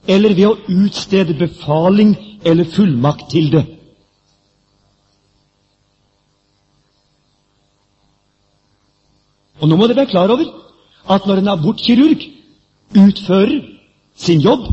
[0.08, 2.14] eller ved å utstede befaling
[2.44, 3.64] eller fullmakt til det.
[9.60, 10.50] Og nå må dere være klar over
[11.16, 12.26] at når en abortkirurg
[12.96, 13.56] utfører
[14.16, 14.66] sin jobb,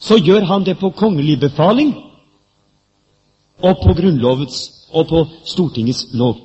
[0.00, 1.92] så gjør han det på kongelig befaling
[3.60, 4.62] og på Grunnlovets
[4.92, 6.38] og på Stortingets lov.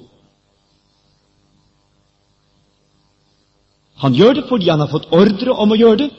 [4.03, 6.09] Han gjør det fordi han har fått ordre om å gjøre det,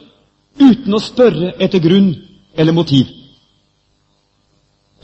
[0.60, 2.12] uten å spørre etter grunn
[2.56, 3.10] eller motiv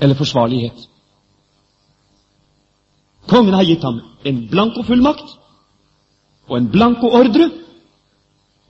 [0.03, 0.89] eller forsvarlighet.
[3.31, 5.37] Kongen har gitt ham en blanko fullmakt
[6.49, 7.51] og en blanko ordre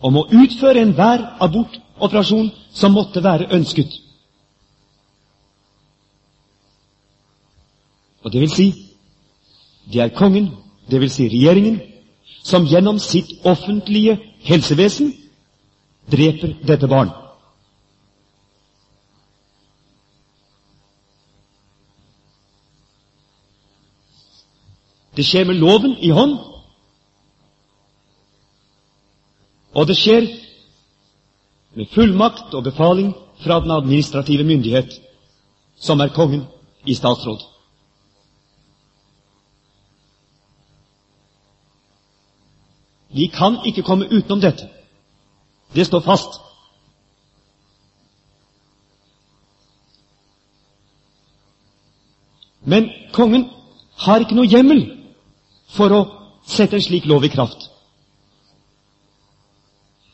[0.02, 3.94] om å utføre enhver abortoperasjon som måtte være ønsket.
[8.22, 8.68] Og det vil si,
[9.92, 10.52] det er kongen,
[10.90, 11.80] det vil si regjeringen,
[12.42, 15.12] som gjennom sitt offentlige helsevesen
[16.12, 17.10] dreper dette barn.
[25.16, 26.38] Det skjer med loven i hånd,
[29.72, 30.28] og det skjer
[31.76, 33.12] med fullmakt og befaling
[33.44, 35.00] fra den administrative myndighet,
[35.76, 36.44] som er kongen
[36.86, 37.40] i statsråd.
[43.12, 44.68] Vi kan ikke komme utenom dette.
[45.74, 46.40] Det står fast.
[52.64, 53.48] Men kongen
[54.04, 54.82] har ikke noe hjemmel
[55.72, 56.02] for å
[56.46, 57.68] sette en slik lov i kraft.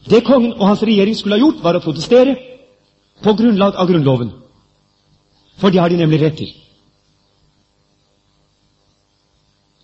[0.08, 2.36] Det kongen og hans regjering skulle ha gjort, var å protestere
[3.22, 4.30] på grunnlag av Grunnloven.
[5.58, 6.54] For det har de nemlig rett til.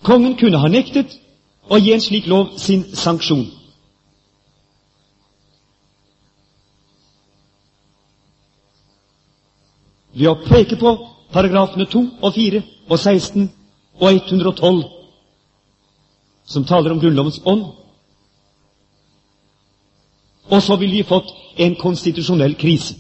[0.05, 1.19] Kongen kunne ha nektet
[1.69, 3.47] å gi en slik lov sin sanksjon.
[10.15, 10.91] Ved å peke på
[11.35, 13.49] paragrafene 2 og 4 og 16
[14.01, 14.83] og 112,
[16.47, 17.65] som taler om Grunnlovens ånd.
[20.51, 22.95] Og så ville vi fått en konstitusjonell krise.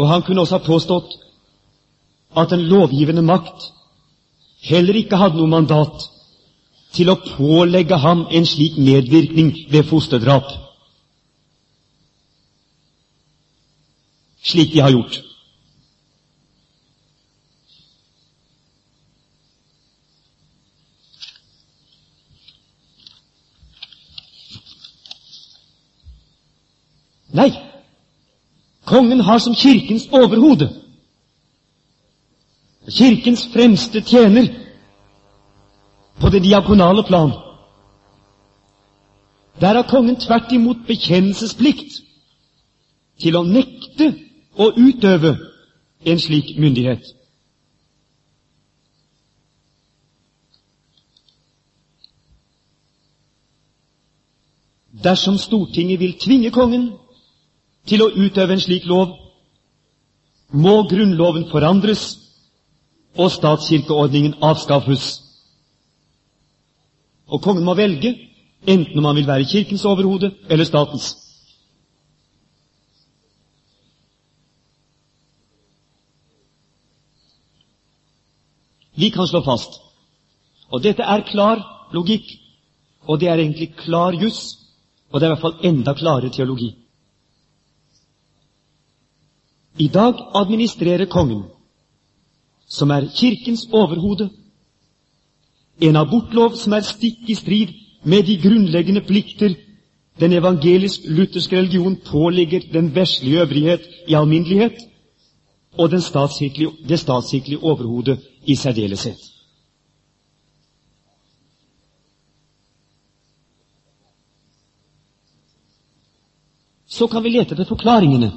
[0.00, 1.29] Og han kunne også ha påstått
[2.36, 3.72] at den lovgivende makt
[4.62, 6.06] heller ikke hadde noe mandat
[6.94, 10.46] til å pålegge ham en slik medvirkning ved fosterdrap,
[14.42, 15.20] slik de har gjort.
[27.30, 27.52] Nei,
[28.84, 30.66] kongen har som Kirkens overhode
[32.88, 34.48] Kirkens fremste tjener
[36.20, 37.30] på det diakonale plan.
[39.60, 42.00] Der har kongen tvert imot bekjennelsesplikt
[43.20, 44.14] til å nekte
[44.56, 45.34] å utøve
[46.06, 47.04] en slik myndighet.
[55.04, 56.90] Dersom Stortinget vil tvinge kongen
[57.88, 59.12] til å utøve en slik lov,
[60.52, 62.19] må Grunnloven forandres
[63.18, 65.22] og statskirkeordningen avskaffes.
[67.26, 68.14] Og kongen må velge
[68.66, 71.16] enten om han vil være Kirkens overhode eller statens.
[79.00, 79.80] Vi kan slå fast,
[80.68, 81.62] og dette er klar
[81.94, 82.26] logikk,
[83.08, 84.58] og det er egentlig klar juss,
[85.10, 86.74] og det er i hvert fall enda klarere teologi.
[89.78, 91.46] I dag administrerer kongen
[92.70, 94.30] som er Kirkens overhode,
[95.80, 99.56] en abortlov som er stikk i strid med de grunnleggende plikter
[100.20, 104.76] den evangelisk-lutherske religion pålegger den veslige øvrighet i alminnelighet,
[105.78, 109.16] og det statskirkelige overhodet i særdeleshet.
[116.86, 118.32] Så kan vi lete etter forklaringene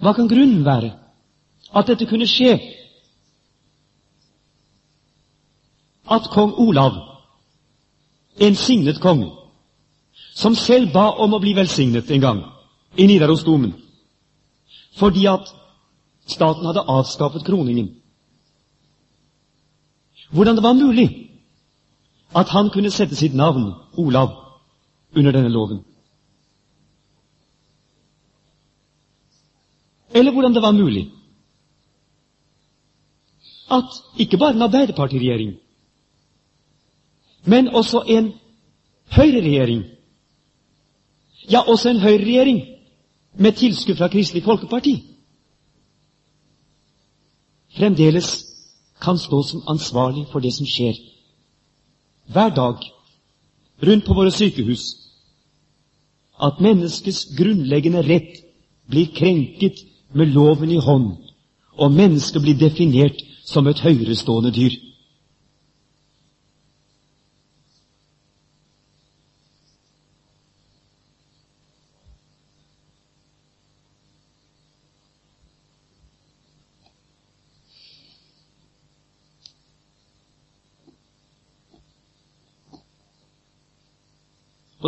[0.00, 0.92] Hva kan grunnen være
[1.74, 2.54] at dette kunne skje?
[6.10, 6.94] At kong Olav,
[8.40, 9.32] en signet konge,
[10.34, 12.42] som selv ba om å bli velsignet en gang
[12.96, 13.74] i Nidarosdomen,
[14.96, 15.50] fordi at
[16.26, 17.94] staten hadde avskaffet kroningen
[20.28, 21.30] Hvordan det var mulig
[22.36, 24.34] at han kunne sette sitt navn, Olav,
[25.16, 25.84] under denne loven.
[30.14, 31.10] Eller hvordan det var mulig
[33.70, 33.84] at
[34.18, 35.56] ikke bare en arbeiderpartiregjering,
[37.44, 38.32] men også en
[39.12, 39.84] høyreregjering,
[41.52, 42.62] ja, også en høyreregjering
[43.34, 45.04] med tilskudd fra Kristelig Folkeparti,
[47.76, 48.44] fremdeles
[49.02, 50.96] kan stå som ansvarlig for det som skjer
[52.32, 52.80] hver dag
[53.86, 54.82] rundt på våre sykehus,
[56.42, 58.42] at menneskets grunnleggende rett
[58.90, 59.78] blir krenket
[60.12, 61.12] med loven i hånd,
[61.78, 64.76] og mennesket blir definert som et høyerestående dyr.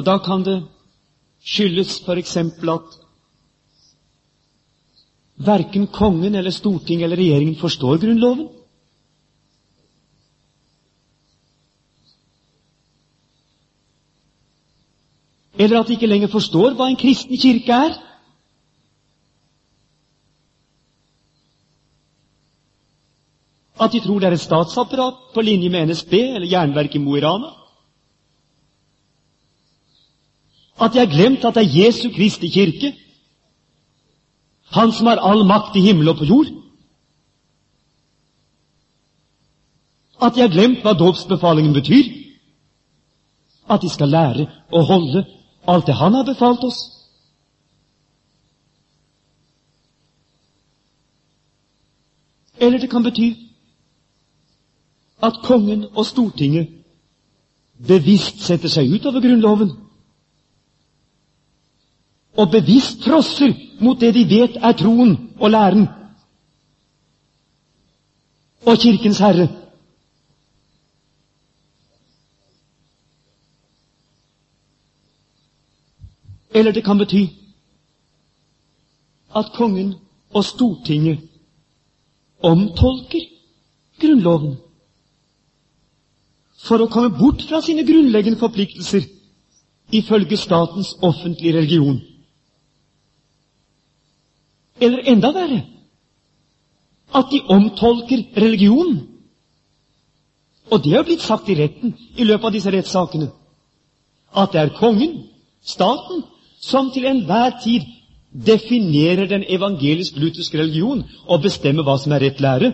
[0.00, 0.62] Og da kan det
[1.44, 2.36] skyldes f.eks.
[2.36, 3.00] at
[5.40, 8.48] Verken kongen eller Stortinget eller regjeringen forstår Grunnloven.
[15.60, 17.96] Eller at de ikke lenger forstår hva en kristen kirke er.
[23.80, 27.16] At de tror det er et statsapparat på linje med NSB eller Jernverket i Mo
[27.16, 27.52] i Rana.
[30.80, 32.92] At de har glemt at det er Jesu Kristi kirke,
[34.70, 36.46] Han som har all makt i himmel og på jord.
[40.22, 42.10] At de har glemt hva dåpsbefalingen betyr.
[43.70, 45.24] At de skal lære å holde
[45.68, 46.80] alt det Han har befalt oss.
[52.60, 53.32] Eller det kan bety
[55.22, 56.68] at kongen og Stortinget
[57.88, 59.72] bevisst setter seg utover Grunnloven
[62.40, 63.52] og bevisst trosser
[63.84, 65.88] mot det de vet er troen og læren
[68.66, 69.48] og Kirkens Herre.
[76.54, 77.24] Eller det kan bety
[79.36, 79.94] at kongen
[80.34, 81.18] og Stortinget
[82.42, 83.24] omtolker
[84.00, 84.56] Grunnloven
[86.64, 89.06] for å komme bort fra sine grunnleggende forpliktelser
[89.92, 92.00] ifølge statens offentlige religion.
[94.80, 95.60] Eller enda verre
[97.14, 99.00] at de omtolker religionen.
[100.70, 103.30] Og det har blitt sagt i retten i løpet av disse rettssakene.
[104.30, 105.24] At det er kongen,
[105.62, 106.22] staten,
[106.62, 107.88] som til enhver tid
[108.30, 112.70] definerer den evangelisk-lutherske religion og bestemmer hva som er rett lære.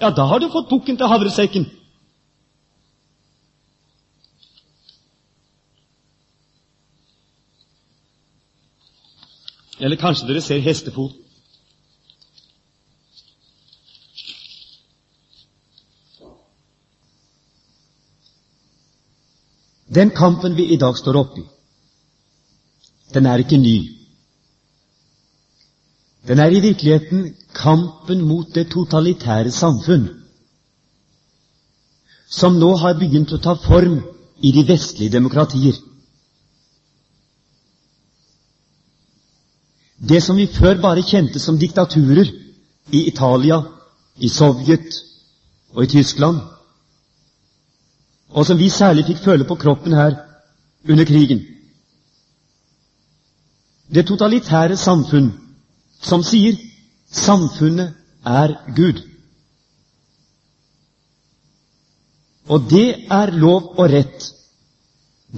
[0.00, 1.66] Ja, da har du fått bukken til havresekken.
[9.80, 11.12] Eller kanskje dere ser hestefot.
[19.94, 21.44] Den kampen vi i dag står oppe i,
[23.14, 23.76] den er ikke ny.
[26.26, 30.08] Den er i virkeligheten kampen mot det totalitære samfunn,
[32.28, 34.00] som nå har begynt å ta form
[34.42, 35.76] i de vestlige demokratier.
[40.08, 42.28] Det som vi før bare kjente som diktaturer
[42.92, 43.62] i Italia,
[44.16, 44.98] i Sovjet
[45.72, 46.40] og i Tyskland,
[48.28, 50.16] og som vi særlig fikk føle på kroppen her
[50.88, 51.40] under krigen.
[53.94, 55.30] Det totalitære samfunn
[56.02, 56.58] som sier
[57.12, 57.94] samfunnet
[58.26, 59.00] er Gud.
[62.48, 64.30] Og det er lov og rett.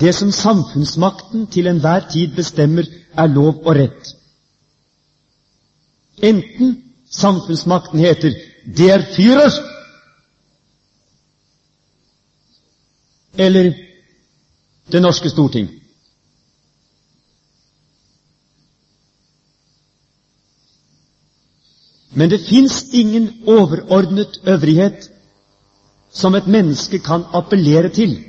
[0.01, 2.85] Det som samfunnsmakten til enhver tid bestemmer,
[3.17, 4.16] er lov og rett.
[6.23, 8.33] Enten samfunnsmakten heter
[8.77, 9.53] 'der Führer',
[13.39, 13.75] eller
[14.91, 15.69] 'Det norske storting'.
[22.11, 25.11] Men det fins ingen overordnet øvrighet
[26.11, 28.25] som et menneske kan appellere til,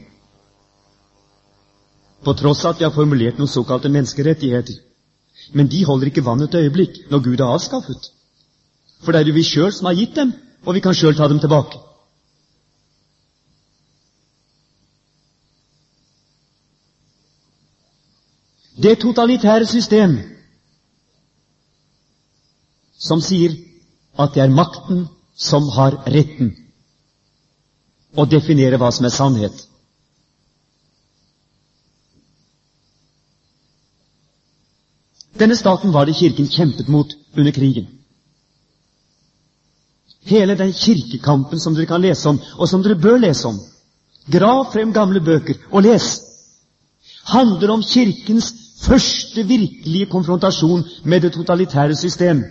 [2.23, 4.86] på tross av at vi har formulert noen såkalte menneskerettigheter.
[5.53, 8.11] Men de holder ikke vann et øyeblikk når Gud er avskaffet.
[9.03, 10.33] For det er jo vi sjøl som har gitt dem,
[10.65, 11.79] og vi kan sjøl ta dem tilbake.
[18.77, 20.17] Det totalitære system
[22.99, 23.55] som sier
[24.19, 26.51] at det er makten som har retten
[28.17, 29.66] å definere hva som er sannhet.
[35.39, 37.87] Denne staten var det Kirken kjempet mot under krigen.
[40.27, 43.59] Hele den kirkekampen som dere kan lese om, og som dere bør lese om,
[44.27, 46.07] grav frem gamle bøker og les,
[47.31, 52.43] handler om Kirkens første virkelige konfrontasjon med det totalitære system.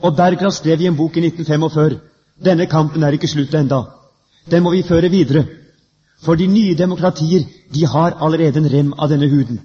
[0.00, 2.00] Og Berggrav skrev i en bok i 1945
[2.44, 3.82] denne kampen er ikke slutt enda.
[4.50, 5.44] Den må vi føre videre.
[6.20, 9.60] For de nye demokratier de har allerede en rem av denne huden.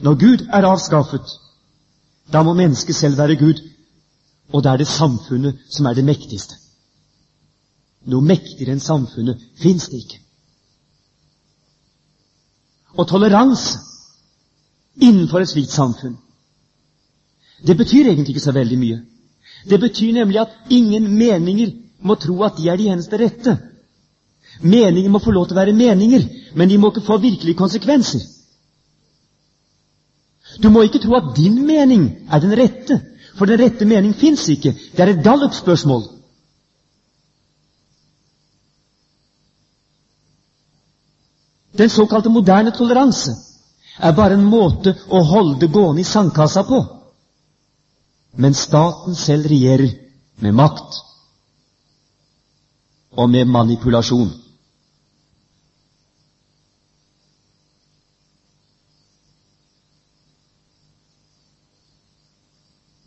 [0.00, 1.26] Når Gud er avskaffet,
[2.32, 3.60] da må mennesket selv være Gud,
[4.52, 6.56] og da er det samfunnet som er det mektigste.
[8.08, 10.20] Noe mektigere enn samfunnet fins det ikke.
[12.96, 13.78] Og toleranse
[15.00, 16.16] innenfor et slikt samfunn,
[17.66, 18.98] det betyr egentlig ikke så veldig mye.
[19.68, 23.58] Det betyr nemlig at ingen meninger må tro at de er de eneste rette.
[24.62, 26.24] Meninger må få lov til å være meninger,
[26.56, 28.24] men de må ikke få virkelige konsekvenser.
[30.62, 33.00] Du må ikke tro at din mening er den rette,
[33.38, 34.74] for den rette mening fins ikke.
[34.96, 36.02] Det er et gallupspørsmål.
[41.78, 43.32] Den såkalte moderne toleranse
[43.98, 46.80] er bare en måte å holde det gående i sandkassa på.
[48.36, 49.94] Men staten selv regjerer
[50.40, 51.00] med makt
[53.16, 54.30] og med manipulasjon.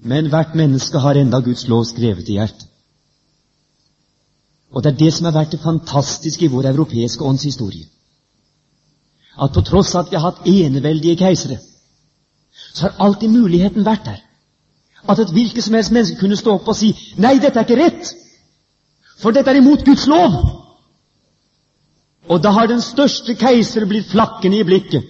[0.03, 2.67] Men hvert menneske har enda Guds lov skrevet i hjertet.
[4.73, 7.85] Og det er det som har vært det fantastiske i vår europeiske ånds historie.
[9.41, 11.59] At på tross av at vi har hatt eneveldige keisere,
[12.73, 14.19] så har alltid muligheten vært der.
[15.09, 17.83] At et hvilket som helst menneske kunne stå opp og si 'Nei, dette er ikke
[17.83, 18.13] rett,
[19.19, 20.37] for dette er imot Guds lov'.
[22.29, 25.03] Og da har den største keiser blitt flakkende i blikket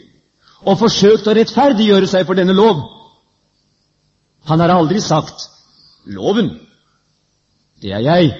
[0.66, 3.03] og forsøkt å rettferdiggjøre seg for denne lov.
[4.44, 5.50] Han har aldri sagt
[6.06, 6.60] 'Loven,
[7.82, 8.34] det er jeg'.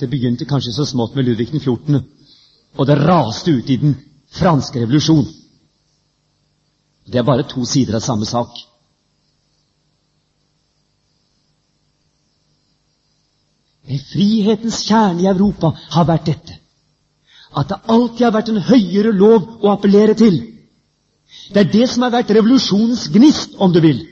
[0.00, 2.02] Det begynte kanskje så smått med Ludvig 14.,
[2.78, 3.96] og det raste ut i den
[4.32, 5.26] franske revolusjon.
[7.06, 8.48] Det er bare to sider av samme sak.
[14.12, 16.58] Frihetens kjerne i Europa har vært dette.
[17.56, 20.51] At det alltid har vært en høyere lov å appellere til.
[21.50, 24.04] Det er det som har vært revolusjonens gnist, om du vil.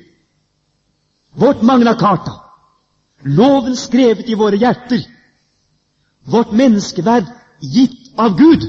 [1.39, 2.35] Vårt Magna Carta.
[3.22, 5.05] Loven skrevet i våre hjerter.
[6.26, 7.28] Vårt menneskeverd
[7.61, 8.66] gitt av Gud.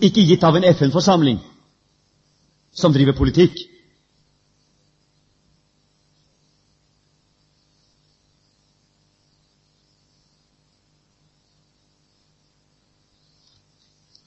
[0.00, 1.40] Ikke gitt av en FN-forsamling
[2.72, 3.58] som driver politikk.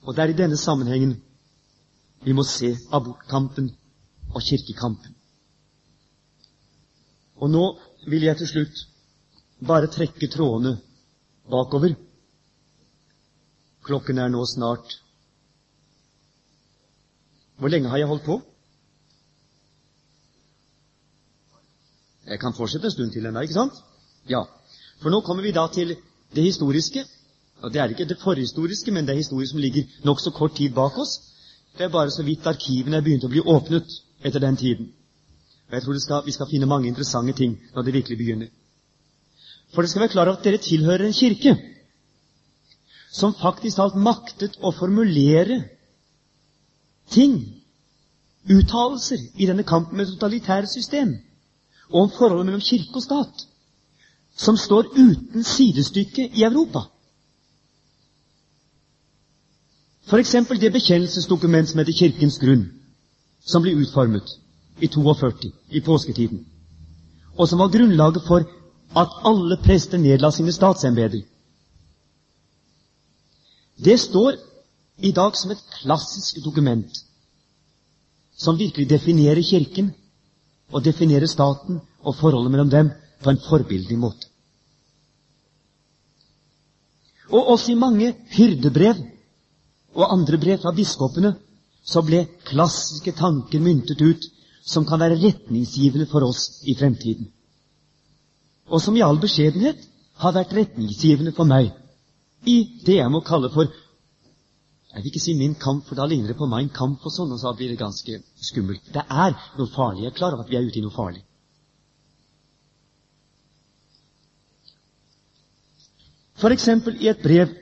[0.01, 1.13] Og det er i denne sammenhengen
[2.25, 3.71] vi må se abortkampen
[4.33, 5.15] og kirkekampen.
[7.41, 7.63] Og nå
[8.07, 8.83] vil jeg til slutt
[9.67, 10.75] bare trekke trådene
[11.49, 11.95] bakover.
[13.85, 14.99] Klokken er nå snart
[17.57, 18.41] Hvor lenge har jeg holdt på?
[22.25, 23.75] Jeg kan fortsette en stund til ennå, ikke sant?
[24.29, 24.41] Ja.
[25.01, 25.93] For nå kommer vi da til
[26.35, 27.05] det historiske.
[27.61, 30.73] Og Det er ikke det forhistoriske, men det er historie som ligger nokså kort tid
[30.73, 31.19] bak oss.
[31.77, 33.93] Det er bare så vidt arkivene er begynt å bli åpnet
[34.23, 34.89] etter den tiden.
[35.69, 38.49] Og Jeg tror skal, vi skal finne mange interessante ting når det virkelig begynner.
[39.73, 41.55] For det skal være klar over at dere tilhører en kirke
[43.11, 45.61] som faktisk har maktet å formulere
[47.11, 47.35] ting,
[48.47, 51.17] uttalelser, i denne kampen med totalitære system,
[51.91, 53.43] og om forholdet mellom kirke og stat,
[54.35, 56.85] som står uten sidestykke i Europa.
[60.07, 60.31] F.eks.
[60.59, 62.65] det bekjennelsesdokument som heter Kirkens grunn,
[63.45, 64.37] som ble utformet
[64.81, 66.45] i 42, i påsketiden,
[67.37, 68.47] og som var grunnlaget for
[68.97, 71.21] at alle prester nedla sine statsembeter.
[73.85, 74.35] Det står
[74.97, 77.05] i dag som et klassisk dokument
[78.37, 79.93] som virkelig definerer Kirken
[80.71, 82.91] og definerer staten og forholdet mellom dem
[83.23, 84.27] på en forbilledlig måte.
[87.29, 88.95] Og også i mange hyrdebrev
[89.95, 91.33] og andre brev fra biskopene
[91.83, 94.27] så ble klassiske tanker myntet ut
[94.63, 97.27] som kan være retningsgivende for oss i fremtiden.
[98.69, 99.81] Og som i all beskjedenhet
[100.21, 101.71] har vært retningsgivende for meg
[102.47, 103.69] i det jeg må kalle for
[104.91, 107.29] Jeg vil ikke si min kamp, for da ligner det på min kamp, og sånn,
[107.31, 108.89] og så blir det ganske skummelt.
[108.91, 110.01] Det er noe farlig.
[110.03, 111.21] Jeg er klar over at vi er ute i noe farlig.
[116.41, 117.55] For eksempel i et brev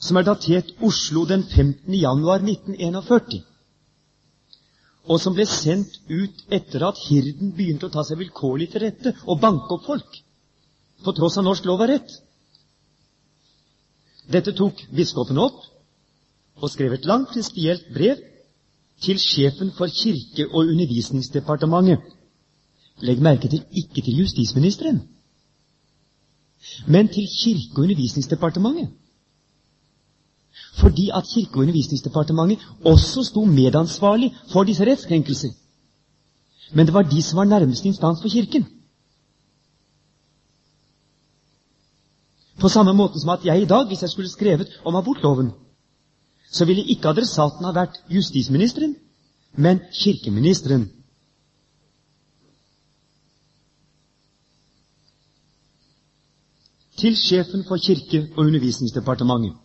[0.00, 1.92] som er datert Oslo den 15.
[1.94, 3.42] januar 1941,
[5.10, 9.12] og som ble sendt ut etter at hirden begynte å ta seg vilkårlig til rette
[9.26, 10.20] og banke opp folk,
[11.04, 12.10] på tross av norsk lov og rett.
[14.30, 15.60] Dette tok biskopen opp
[16.60, 18.20] og skrev et langt prinsipielt brev
[19.00, 22.04] til sjefen for Kirke- og undervisningsdepartementet.
[23.00, 25.00] Legg merke til ikke til justisministeren,
[26.86, 28.99] men til Kirke- og undervisningsdepartementet
[30.80, 35.48] fordi at Kirke- og undervisningsdepartementet også sto medansvarlig for disse rettskrenkelser.
[36.74, 38.66] Men det var de som var nærmeste instans for Kirken.
[42.60, 45.50] På samme måte som at jeg i dag, hvis jeg skulle skrevet om abortloven,
[46.52, 48.96] så ville ikke adressaten ha vært justisministeren,
[49.56, 50.90] men kirkeministeren.
[56.96, 59.56] Til sjefen for Kirke- og undervisningsdepartementet.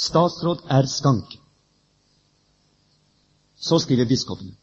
[0.00, 1.36] Statsråd er skank.
[3.60, 4.54] Så skriver biskopen.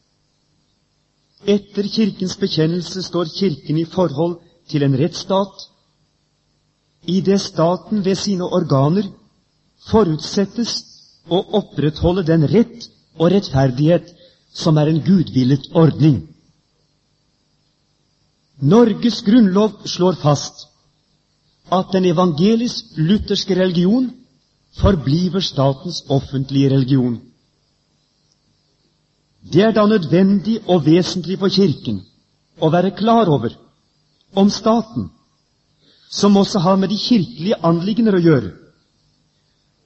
[1.46, 5.68] Etter Kirkens bekjennelse står Kirken i forhold til en rettsstat,
[7.06, 9.06] i det staten ved sine organer
[9.88, 10.72] forutsettes
[11.30, 14.10] å opprettholde den rett og rettferdighet
[14.52, 16.18] som er en gudvillet ordning.
[18.58, 20.66] Norges grunnlov slår fast
[21.70, 24.10] at den evangelisk-lutherske religion
[24.78, 27.20] forbliver statens offentlige religion.
[29.52, 32.02] Det er da nødvendig og vesentlig for Kirken
[32.60, 33.54] å være klar over
[34.36, 35.10] om staten,
[36.10, 38.50] som også har med de kirkelige anliggender å gjøre,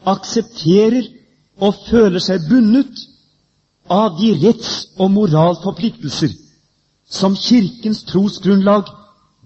[0.06, 1.06] aksepterer
[1.62, 3.04] og føler seg bundet
[3.90, 6.32] av de retts- og moralforpliktelser
[7.12, 8.88] som Kirkens trosgrunnlag,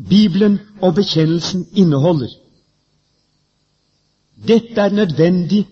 [0.08, 2.30] Bibelen og bekjennelsen inneholder.
[4.48, 5.66] Dette er nødvendig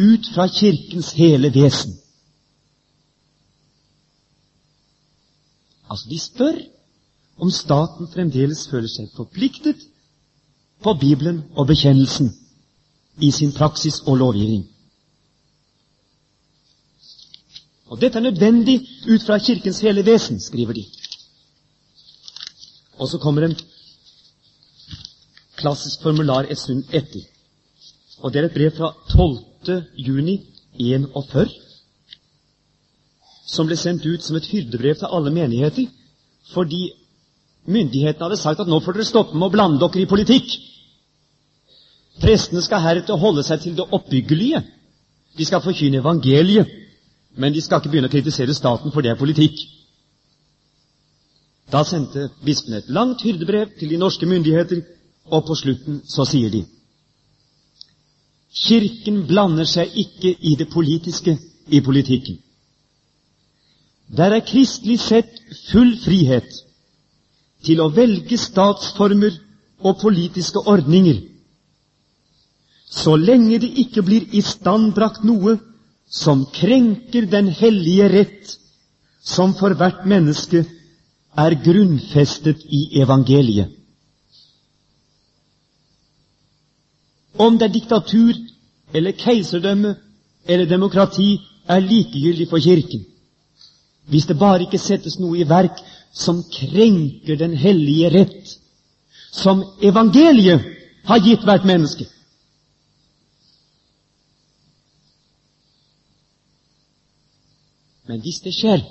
[0.00, 1.98] ut fra Kirkens hele vesen.
[5.90, 6.58] Altså, de spør
[7.36, 9.82] om staten fremdeles føler seg forpliktet
[10.82, 12.30] på Bibelen og bekjennelsen
[13.20, 14.64] i sin praksis og lovgivning.
[17.92, 20.86] Og Dette er nødvendig ut fra Kirkens hele vesen, skriver de.
[22.96, 23.58] Og så kommer en
[25.56, 27.31] klassisk formular et stund etter.
[28.22, 29.82] Og Det er et brev fra 12.
[29.98, 30.40] juni
[30.78, 31.48] 41,
[33.46, 35.88] som ble sendt ut som et hyrdebrev til alle menigheter,
[36.52, 36.92] fordi
[37.66, 40.54] myndighetene hadde sagt at nå får dere stoppe med å blande dere i politikk.
[42.22, 44.62] Prestene skal heretter holde seg til det oppbyggelige.
[45.38, 46.70] De skal forkynne evangeliet,
[47.34, 49.58] men de skal ikke begynne å kritisere staten, for det er politikk.
[51.72, 54.84] Da sendte bispene et langt hyrdebrev til de norske myndigheter,
[55.26, 56.62] og på slutten så sier de
[58.52, 61.38] Kirken blander seg ikke i det politiske
[61.72, 62.36] i politikken.
[64.12, 65.38] Der er kristelig sett
[65.70, 66.50] full frihet
[67.64, 69.38] til å velge statsformer
[69.80, 71.22] og politiske ordninger,
[72.92, 75.56] så lenge det ikke blir istandbrakt noe
[76.12, 78.56] som krenker den hellige rett
[79.24, 80.66] som for hvert menneske
[81.40, 83.70] er grunnfestet i evangeliet.
[87.38, 88.34] Om det er diktatur
[88.94, 89.94] eller keiserdømme
[90.46, 93.04] eller demokrati, er likegyldig for Kirken.
[94.06, 95.78] Hvis det bare ikke settes noe i verk
[96.12, 98.56] som krenker den hellige rett,
[99.32, 100.64] som evangeliet
[101.04, 102.04] har gitt hvert menneske.
[108.08, 108.82] Men hvis det skjer,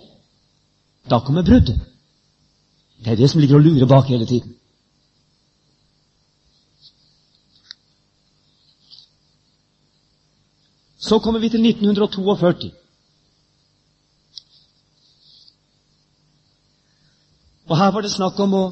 [1.09, 1.77] da kommer bruddet.
[3.03, 4.55] Det er det som ligger og lurer bak hele tiden.
[11.02, 12.72] Så kommer vi til 1942.
[17.72, 18.66] Og her var det snakk om å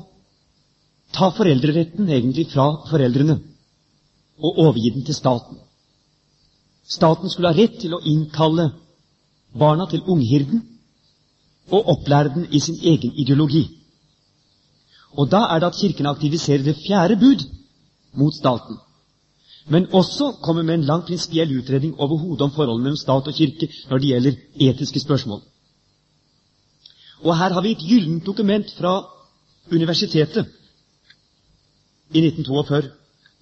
[1.16, 3.40] ta foreldreretten egentlig fra foreldrene
[4.40, 5.58] og overgi den til staten.
[6.90, 8.70] Staten skulle ha rett til å innkalle
[9.58, 10.62] barna til unghirden
[11.70, 13.66] og opplære den i sin egen ideologi.
[15.18, 17.46] Og da er det at Kirken aktiviserer det fjerde bud
[18.14, 18.78] mot staten.
[19.70, 23.70] Men også kommer med en lang prinsipiell utredning overhodet om forholdet mellom stat og kirke
[23.89, 24.39] når det gjelder
[24.70, 25.41] etiske spørsmål.
[27.22, 28.93] Og her har vi et gyllent dokument fra
[29.72, 30.45] universitetet
[32.13, 32.89] i 1942,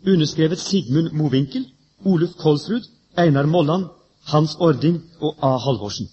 [0.07, 1.67] underskrevet Sigmund Mowinckel,
[2.05, 2.83] Oluf Kolsrud,
[3.17, 3.85] Einar Molland,
[4.23, 5.57] Hans Ording og A.
[5.57, 6.09] Halvorsen.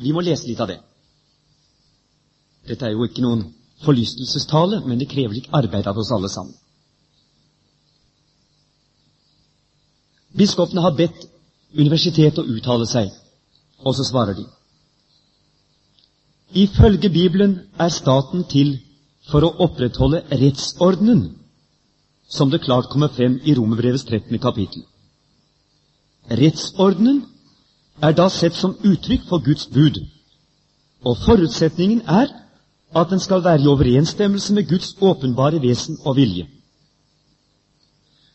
[0.00, 0.78] Vi må lese litt av det.
[2.68, 3.44] Dette er jo ikke noen
[3.84, 6.54] forlystelsestale, men det krever litt arbeid av oss alle sammen.
[10.32, 11.26] Biskopene har bedt
[11.76, 13.10] universitetet å uttale seg,
[13.84, 14.46] og så svarer de.
[16.52, 18.78] Ifølge Bibelen er staten til
[19.30, 21.36] for å opprettholde rettsordenen,
[22.28, 24.38] som det klart kommer frem i Romerbrevets 13.
[24.40, 24.84] kapittel.
[26.30, 27.22] Rettsordenen
[28.02, 30.00] er da sett som uttrykk for Guds bud,
[31.04, 32.30] og forutsetningen er
[32.96, 36.46] at den skal være i overensstemmelse med Guds åpenbare vesen og vilje.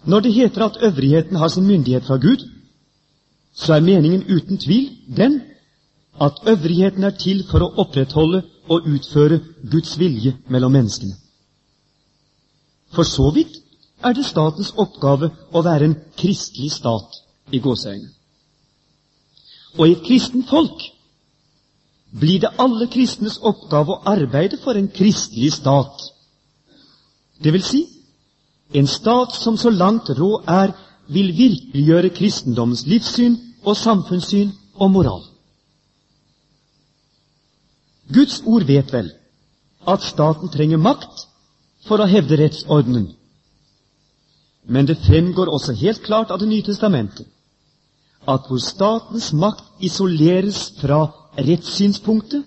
[0.05, 2.49] Når det heter at øvrigheten har sin myndighet fra Gud,
[3.53, 5.41] så er meningen uten tvil den
[6.21, 9.39] at øvrigheten er til for å opprettholde og utføre
[9.71, 11.15] Guds vilje mellom menneskene.
[12.93, 13.57] For så vidt
[14.03, 18.13] er det statens oppgave å være en kristelig stat i gåseøynene.
[19.77, 20.81] Og i et kristent folk
[22.11, 26.01] blir det alle kristnes oppgave å arbeide for en kristelig stat.
[27.43, 27.83] Det vil si
[28.73, 30.73] en stat som så langt råd er,
[31.07, 35.21] vil virkeliggjøre kristendommens livssyn og samfunnssyn og moral.
[38.11, 39.11] Guds ord vet vel
[39.87, 41.27] at staten trenger makt
[41.87, 43.07] for å hevde rettsordenen.
[44.67, 47.27] Men det fremgår også helt klart av Det nye testamentet
[48.27, 51.05] at hvor statens makt isoleres fra
[51.37, 52.45] rettssynspunktet,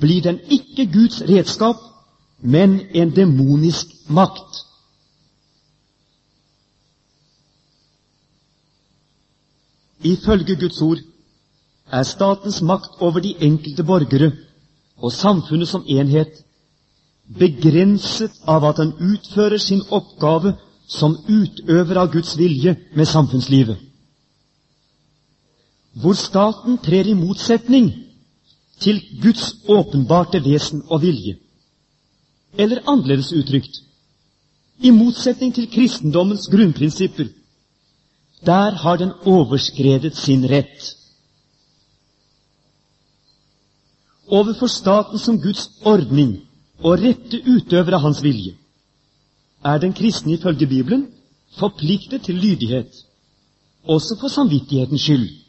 [0.00, 1.76] blir den ikke Guds redskap,
[2.40, 4.64] men en demonisk makt.
[10.04, 10.98] Ifølge Guds ord
[11.92, 14.32] er statens makt over de enkelte borgere
[14.96, 16.44] og samfunnet som enhet
[17.38, 20.54] begrenset av at han utfører sin oppgave
[20.88, 23.78] som utøver av Guds vilje med samfunnslivet.
[25.94, 27.92] Hvor staten trer i motsetning
[28.80, 31.36] til Guds åpenbarte vesen og vilje.
[32.58, 33.80] Eller annerledes uttrykt
[34.78, 37.28] i motsetning til kristendommens grunnprinsipper.
[38.46, 40.96] Der har den overskredet sin rett.
[44.26, 46.40] Overfor staten som Guds ordning
[46.78, 48.56] og rette utøver av Hans vilje
[49.64, 51.06] er den kristne ifølge Bibelen
[51.58, 52.90] forpliktet til lydighet,
[53.84, 55.43] også for samvittighetens skyld.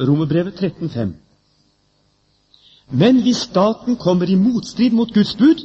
[0.00, 1.12] Romerbrevet 13,5.
[2.90, 5.60] Men hvis staten kommer i motstrid mot Guds bud,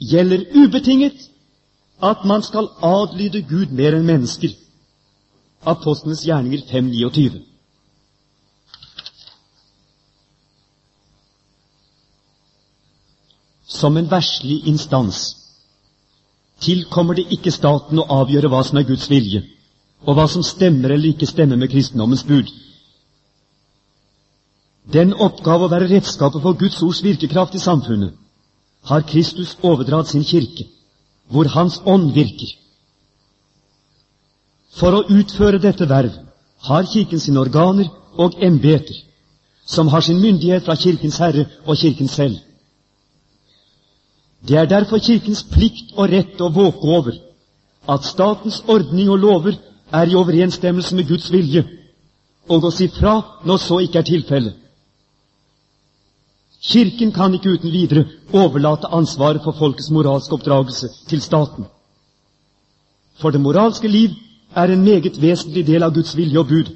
[0.00, 1.30] gjelder ubetinget
[2.02, 4.52] at man skal adlyde Gud mer enn mennesker.
[5.62, 7.40] Apostlenes gjerninger 5.29.
[13.68, 15.36] Som en verslig instans
[16.60, 19.40] tilkommer det ikke staten å avgjøre hva som er Guds vilje,
[20.04, 22.48] og hva som stemmer eller ikke stemmer med kristendommens bud.
[24.92, 28.16] Den oppgave å være redskapet for Guds ords virkekraft i samfunnet
[28.90, 30.64] har Kristus overdratt sin kirke,
[31.30, 32.56] hvor Hans ånd virker.
[34.74, 36.16] For å utføre dette verv
[36.66, 38.96] har Kirken sine organer og embeter,
[39.66, 42.38] som har sin myndighet fra Kirkens Herre og Kirken selv.
[44.48, 47.18] Det er derfor Kirkens plikt og rett å våke over
[47.88, 49.58] at statens ordning og lover
[49.92, 51.62] er i overensstemmelse med Guds vilje,
[52.48, 54.56] og å si fra når så ikke er tilfellet.
[56.60, 58.04] Kirken kan ikke uten videre
[58.36, 61.64] overlate ansvaret for folkets moralske oppdragelse til staten.
[63.20, 64.10] For det moralske liv
[64.54, 66.68] er en meget vesentlig del av Guds vilje og bud,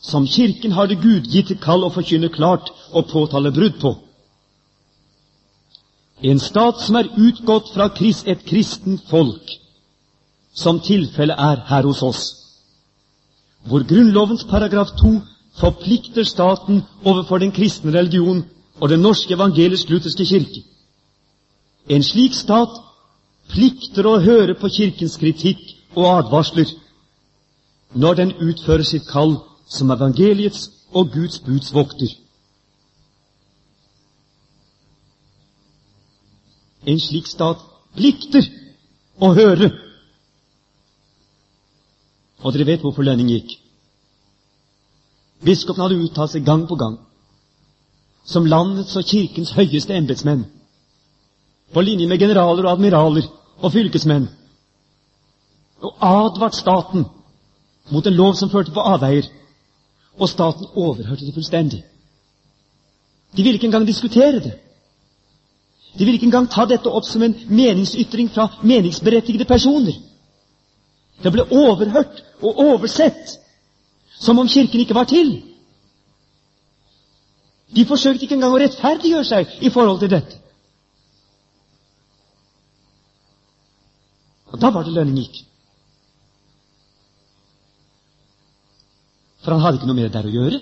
[0.00, 3.94] som Kirken har det gudgitte kall å forkynne klart og påtale brudd på.
[6.20, 9.56] En stat som er utgått fra et kristent folk,
[10.52, 12.22] som tilfellet er her hos oss,
[13.64, 15.16] hvor Grunnlovens paragraf 2
[15.60, 18.44] forplikter staten overfor den kristne religion
[18.80, 20.62] og den norske evangelisk-lutherske kirke.
[21.88, 22.78] En slik stat
[23.50, 25.60] plikter å høre på Kirkens kritikk
[25.96, 26.70] og advarsler
[27.92, 29.36] når den utfører sitt kall
[29.68, 32.08] som evangeliets og Guds buds vokter.
[36.86, 37.60] En slik stat
[37.96, 38.46] plikter
[39.20, 39.72] å høre.
[42.40, 43.58] Og dere vet hvorfor Lønning gikk.
[45.44, 46.96] Biskopen hadde uttalt seg gang på gang
[48.30, 50.44] som landets og kirkens høyeste embetsmenn,
[51.74, 53.26] på linje med generaler og admiraler
[53.58, 54.28] og fylkesmenn,
[55.82, 57.06] og advart staten
[57.90, 59.26] mot en lov som førte på avveier,
[60.18, 61.82] og staten overhørte det fullstendig.
[63.36, 64.52] De ville ikke engang diskutere det.
[65.98, 69.96] De ville ikke engang ta dette opp som en meningsytring fra meningsberettigede personer.
[71.22, 73.38] Det ble overhørt og oversett,
[74.20, 75.49] som om Kirken ikke var til.
[77.74, 80.38] De forsøkte ikke engang å rettferdiggjøre seg i forhold til dette.
[84.50, 85.44] Og da var det Lønning gikk.
[89.44, 90.58] For han hadde ikke noe mer der å gjøre.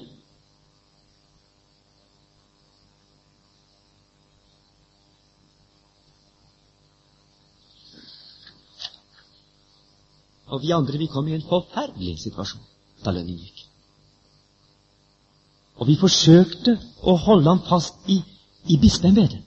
[10.48, 12.62] Og vi andre vi kom i en forferdelig situasjon
[13.04, 13.64] da Lønning gikk.
[15.78, 18.18] Og vi forsøkte å holde ham fast i,
[18.66, 19.42] i bispeembetet.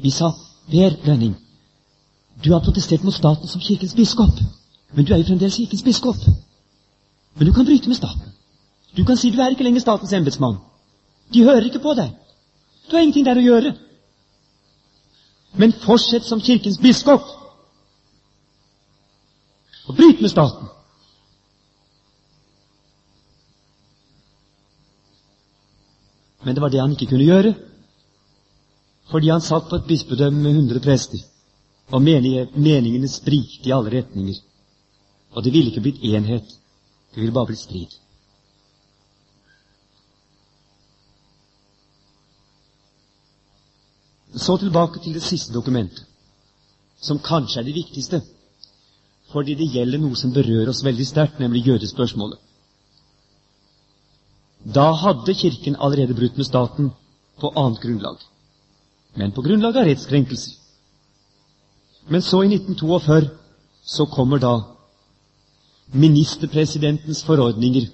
[0.00, 0.32] Vi sa,
[0.70, 1.34] Per Lønning,
[2.44, 4.40] du har protestert mot staten som kirkens biskop,
[4.92, 6.16] men du er jo fremdeles kirkens biskop.
[7.34, 8.32] Men du kan bryte med staten.
[8.96, 10.56] Du kan si du er ikke lenger statens embetsmann.
[11.34, 12.12] De hører ikke på deg.
[12.90, 13.74] Du har ingenting der å gjøre.
[15.58, 17.26] Men fortsett som kirkens biskop.
[19.86, 20.68] Og bryt med staten.
[26.44, 27.54] Men det var det han ikke kunne gjøre,
[29.10, 31.20] fordi han satt på et bispedømme med 100 prester,
[31.92, 34.40] og meningene sprikte i alle retninger.
[35.34, 36.56] Og det ville ikke blitt enhet,
[37.14, 38.00] det ville bare blitt strid.
[44.34, 46.04] Så tilbake til det siste dokumentet,
[47.00, 48.22] som kanskje er det viktigste.
[49.34, 52.38] fordi det gjelder noe som berører oss veldig sterkt, nemlig jødespørsmålet.
[54.64, 56.92] Da hadde Kirken allerede brutt med staten
[57.40, 58.16] på annet grunnlag,
[59.16, 60.54] men på grunnlag av rettskrenkelser.
[62.08, 63.28] Men så, i 1942,
[63.84, 64.54] så kommer da
[65.92, 67.88] ministerpresidentens forordninger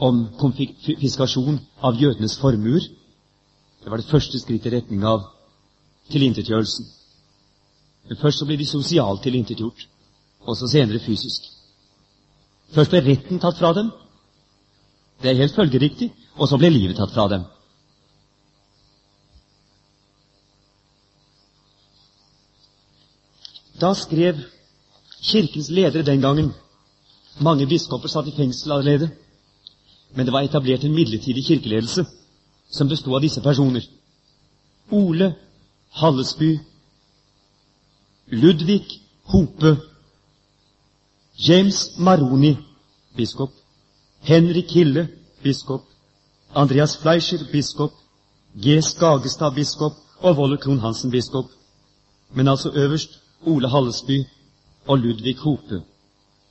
[0.00, 2.80] om konfiskasjon av jødenes formuer.
[3.84, 5.26] Det var det første skrittet i retning av
[6.12, 6.86] tilintetgjørelsen.
[8.08, 9.88] Men først så blir de sosialt tilintetgjort,
[10.40, 11.44] og så senere fysisk.
[12.72, 13.90] Først ble retten tatt fra dem.
[15.22, 16.12] Det er helt følgeriktig.
[16.38, 17.46] Og så ble livet tatt fra dem.
[23.80, 24.38] Da skrev
[25.22, 26.52] Kirkens ledere den gangen
[27.40, 29.10] Mange biskoper satt i fengsel allerede.
[30.14, 32.04] Men det var etablert en midlertidig kirkeledelse
[32.70, 33.84] som bestod av disse personer.
[34.90, 35.34] Ole
[35.90, 36.58] Hallesby,
[38.26, 38.84] Ludvig
[39.24, 39.76] Hope,
[41.48, 42.56] James Maroni,
[43.16, 43.52] biskop,
[44.20, 45.08] Henrik Hille,
[45.42, 45.84] biskop,
[46.54, 47.92] Andreas Fleischer, biskop,
[48.56, 48.82] G.
[48.82, 51.44] Skagestad, biskop og Volle Krohn Hansen, biskop.
[52.30, 54.24] Men altså øverst Ole Hallesby
[54.86, 55.82] og Ludvig Hope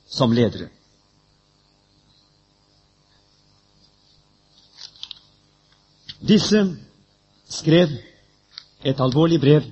[0.08, 0.68] som ledere.
[6.28, 6.76] Disse
[7.48, 7.88] skrev
[8.84, 9.62] et alvorlig brev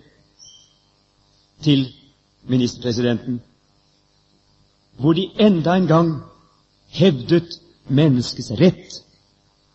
[1.62, 1.94] til
[2.44, 3.42] ministerpresidenten,
[4.99, 6.22] hvor de enda en gang
[6.88, 9.03] hevdet menneskets rett,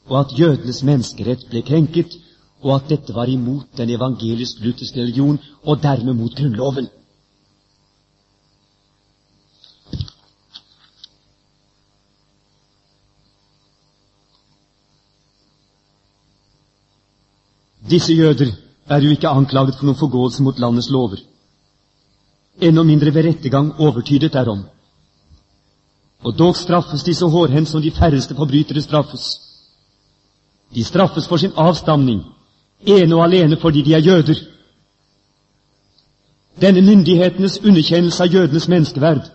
[0.10, 2.18] og at jødenes menneskerett ble krenket,
[2.62, 6.90] og at dette var imot den evangelisk-lutherske religion, og dermed mot Grunnloven.
[17.92, 18.52] Disse jøder
[18.88, 21.20] er jo ikke anklaget for noen forgåelse mot landets lover.
[22.62, 24.62] Enda mindre ved rettergang overtydet derom.
[26.24, 29.40] Og dog straffes de så hårhendt som de færreste forbrytere straffes.
[30.76, 32.22] De straffes for sin avstamning,
[32.88, 34.36] ene og alene fordi de er jøder.
[36.62, 39.32] Denne myndighetenes underkjennelse av jødenes menneskeverd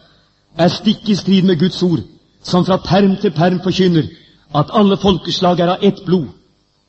[0.57, 2.01] er stikk i strid med Guds ord,
[2.43, 4.07] som fra perm til perm forkynner
[4.55, 6.29] at alle folkeslag er av ett blod.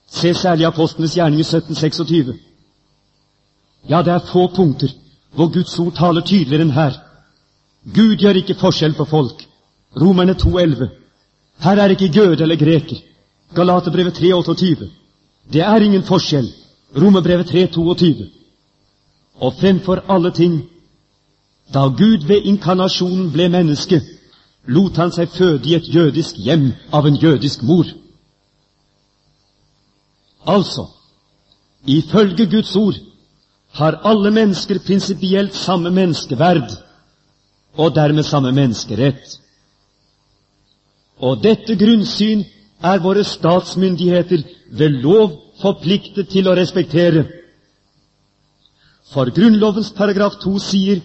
[0.07, 2.37] Se særlig apostlenes gjerning i 1726.
[3.89, 4.93] Ja, det er få punkter
[5.33, 6.95] hvor Guds ord taler tydeligere enn her.
[7.95, 9.43] Gud gjør ikke forskjell på folk.
[10.01, 10.87] Romerne 2,11.
[11.59, 12.97] Her er ikke jøde eller greker.
[13.55, 14.89] Galaterbrevet 3,28.
[15.53, 16.49] Det er ingen forskjell.
[17.01, 18.25] Romerbrevet 3,22.
[19.35, 20.63] Og fremfor alle ting,
[21.73, 24.01] da Gud ved inkarnasjonen ble menneske,
[24.67, 27.85] lot han seg føde i et jødisk hjem av en jødisk mor.
[30.47, 30.87] Altså,
[31.85, 32.95] ifølge Guds ord
[33.71, 36.71] har alle mennesker prinsipielt samme menneskeverd
[37.77, 39.39] og dermed samme menneskerett.
[41.20, 42.43] Og dette grunnsyn
[42.84, 47.26] er våre statsmyndigheter ved lov forpliktet til å respektere.
[49.13, 51.01] For Grunnlovens paragraf 2 sier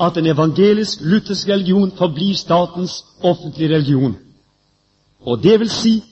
[0.00, 4.16] at en evangelisk-luthersk religion forblir statens offentlige religion.
[5.20, 6.02] Og det vil si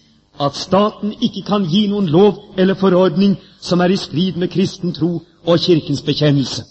[0.41, 4.95] at staten ikke kan gi noen lov eller forordning som er i strid med kristen
[4.95, 6.65] tro og Kirkens bekjennelse.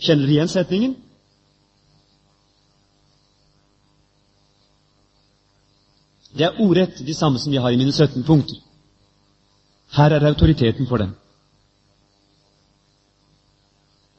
[0.00, 0.96] Kjenner du igjen setningen?
[6.34, 8.56] Det er ordrett de samme som jeg har i mine 17 punkter.
[9.96, 11.14] Her er autoriteten for dem.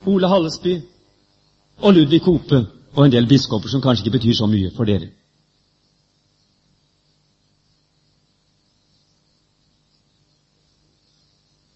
[0.05, 0.82] Ole Hallesby
[1.78, 5.10] og Ludvig Kope og en del biskoper som kanskje ikke betyr så mye for dere.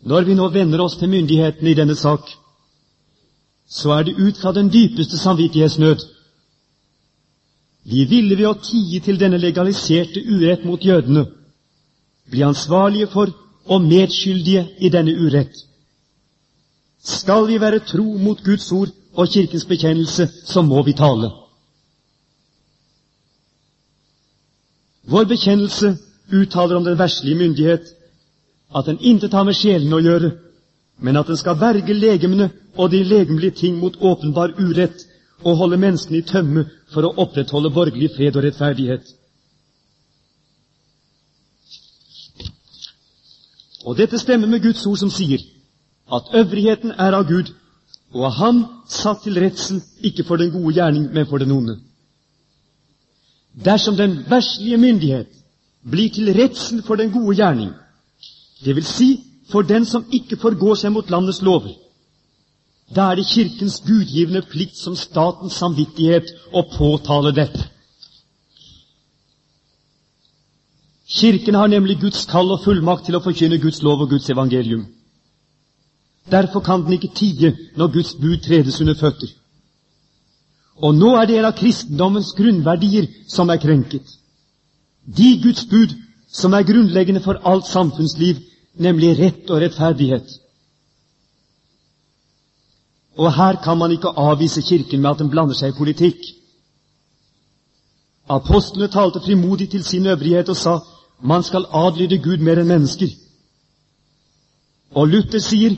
[0.01, 2.31] Når vi nå vender oss til myndighetene i denne sak,
[3.69, 5.99] så er det ut fra den dypeste samvittighetsnød.
[7.83, 11.25] Vi ville ved å tie til denne legaliserte urett mot jødene
[12.31, 13.31] bli ansvarlige for
[13.65, 15.53] og medskyldige i denne urett.
[17.03, 21.31] Skal vi være tro mot Guds ord og Kirkens bekjennelse, så må vi tale.
[25.03, 25.97] Vår bekjennelse
[26.31, 27.89] uttaler om den verslige myndighet
[28.75, 30.31] at den intet har med sjelen å gjøre,
[31.01, 35.07] men at den skal verge legemene og de legemlige ting mot åpenbar urett
[35.43, 39.03] og holde menneskene i tømme for å opprettholde borgerlig fred og rettferdighet.
[43.85, 45.41] Og dette stemmer med Guds ord som sier
[46.11, 47.53] at øvrigheten er av Gud,
[48.13, 48.59] og av Ham
[48.91, 51.79] satt til redsel ikke for den gode gjerning, men for den onde.
[53.65, 55.31] Dersom den verslige myndighet
[55.91, 57.71] blir til redsel for den gode gjerning,
[58.65, 59.09] det vil si
[59.51, 61.73] for den som ikke forgår seg mot landets lover,
[62.95, 67.67] Da er det Kirkens gudgivende plikt som statens samvittighet å påtale dette.
[71.11, 74.85] Kirken har nemlig Guds kall og fullmakt til å forkynne Guds lov og Guds evangelium.
[76.31, 79.31] Derfor kan den ikke tie når Guds bud tredes under føtter.
[80.81, 84.07] Og nå er det en av kristendommens grunnverdier som er krenket.
[85.05, 85.95] De Guds bud
[86.31, 88.39] som er grunnleggende for alt samfunnsliv,
[88.79, 90.29] nemlig rett og rettferdighet.
[93.17, 96.21] Og her kan man ikke avvise Kirken med at den blander seg i politikk.
[98.29, 100.77] Apostlene talte frimodig til sin øvrighet og sa
[101.21, 103.09] man skal adlyde Gud mer enn mennesker.
[104.95, 105.75] Og Luther sier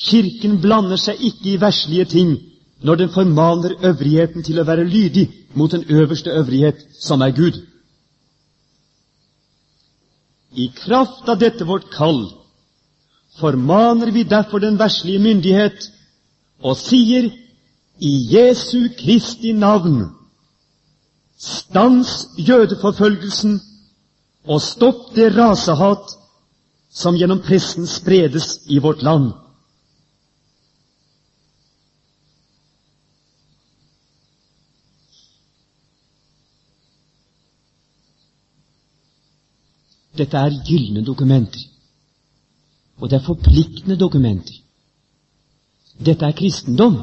[0.00, 2.34] Kirken blander seg ikke i verslige ting
[2.84, 7.60] når den formaner øvrigheten til å være lydig mot den øverste øvrighet, som er Gud.
[10.52, 12.26] I kraft av dette vårt kall
[13.38, 15.88] formaner vi derfor den verslige myndighet
[16.62, 17.30] og sier
[17.98, 20.04] i Jesu Kristi navn
[21.38, 23.60] stans jødeforfølgelsen
[24.44, 26.18] og stopp det rasehat
[26.94, 29.32] som gjennom pressen spredes i vårt land.
[40.14, 41.64] Dette er gylne dokumenter.
[43.02, 44.63] Og det er forpliktende dokumenter.
[45.98, 46.98] Dette er kristendom,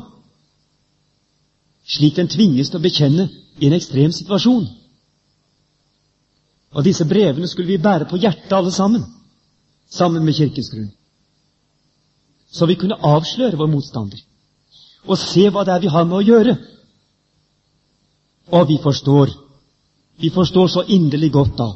[1.88, 3.28] slik den tvinges til å bekjenne
[3.60, 4.66] i en ekstrem situasjon.
[6.72, 9.04] Og disse brevene skulle vi bære på hjertet alle sammen,
[9.92, 10.92] sammen med Kirkens grunn.
[12.52, 14.20] Så vi kunne avsløre vår motstander
[15.08, 16.56] og se hva det er vi har med å gjøre.
[18.54, 19.32] Og vi forstår,
[20.22, 21.70] vi forstår så inderlig godt da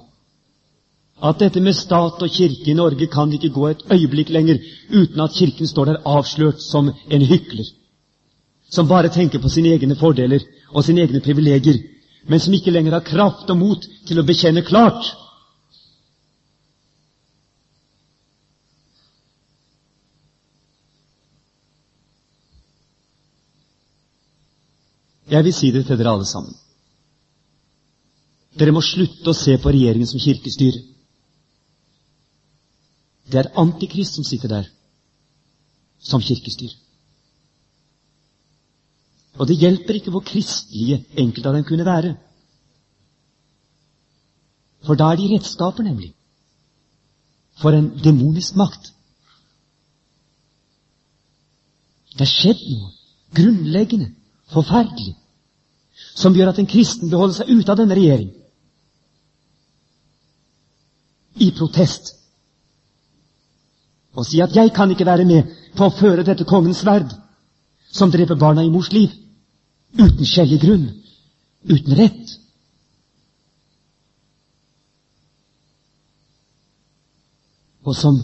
[1.23, 4.57] at dette med stat og kirke i Norge kan ikke gå et øyeblikk lenger
[4.91, 7.65] uten at Kirken står der avslørt som en hykler,
[8.69, 10.43] som bare tenker på sine egne fordeler
[10.73, 11.77] og sine egne privilegier,
[12.27, 15.13] men som ikke lenger har kraft og mot til å bekjenne klart.
[25.31, 26.53] Jeg vil si det til dere alle sammen.
[28.59, 30.83] Dere må slutte å se på regjeringen som kirkestyre.
[33.31, 34.67] Det er Antikrist som sitter der
[35.99, 36.73] som kirkestyr.
[39.35, 42.13] Og det hjelper ikke hvor kristelige enkelte av dem kunne være.
[44.85, 46.13] For da er de redskaper, nemlig,
[47.57, 48.91] for en demonisk makt.
[52.15, 52.91] Det er skjedd noe
[53.35, 54.11] grunnleggende,
[54.53, 55.15] forferdelig,
[56.15, 58.29] som gjør at en kristen beholder seg ute av denne regjering.
[61.43, 62.13] I protest
[64.15, 65.43] og si at 'jeg kan ikke være med
[65.75, 67.15] på å føre dette kongens sverd',
[67.91, 69.09] som dreper barna i mors liv,
[69.99, 70.89] uten skjellig grunn,
[71.69, 72.39] uten rett.
[77.83, 78.23] Og som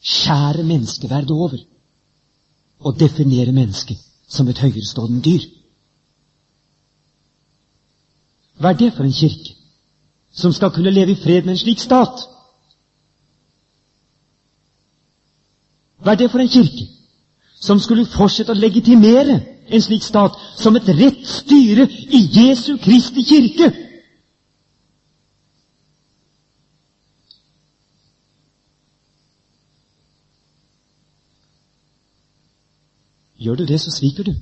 [0.00, 1.58] skjærer menneskeverdet over
[2.80, 5.46] og definerer mennesket som et høyerestående dyr.
[8.60, 9.56] Hva er det for en kirke
[10.32, 12.28] som skal kunne leve i fred med en slik stat?
[16.00, 16.86] Hva er det for en kirke
[17.60, 19.36] som skulle fortsette å legitimere
[19.68, 23.68] en slik stat som et rett styre i Jesu Kristi kirke?
[33.40, 34.34] Gjør du det, så sviker du.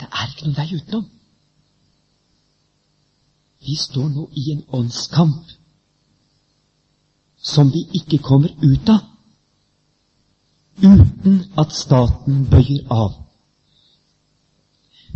[0.00, 1.06] Det er ikke noen vei utenom.
[3.66, 5.50] Vi står nå i en åndskamp
[7.46, 9.04] som vi ikke kommer ut av
[10.82, 13.12] uten at staten bøyer av.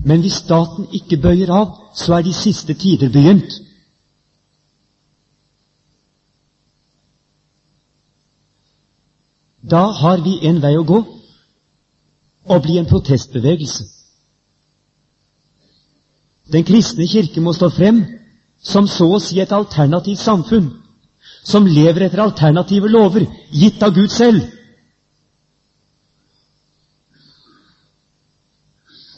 [0.04, 3.58] Men hvis staten ikke bøyer av, så er de siste tider begynt.
[9.70, 11.00] Da har vi en vei å gå
[12.50, 13.84] og bli en protestbevegelse.
[16.50, 18.00] Den kristne kirke må stå frem
[18.62, 20.70] som så å si et alternativt samfunn
[21.42, 24.44] som lever etter alternative lover gitt av Gud selv.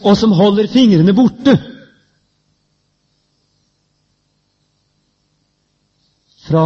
[0.02, 1.54] Og som holder fingrene borte
[6.42, 6.64] fra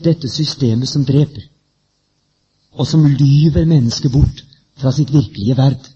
[0.00, 1.46] dette systemet som dreper,
[2.76, 4.44] og som lyver mennesket bort
[4.80, 5.88] fra sitt virkelige verd,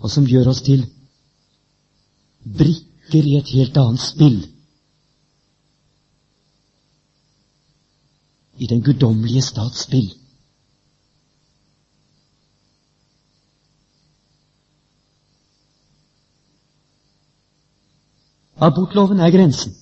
[0.00, 0.86] og som gjør oss til
[2.40, 4.40] brikker i et helt annet spill
[8.60, 10.10] i den guddommelige stats spill.
[18.60, 19.76] Abortloven er grensen.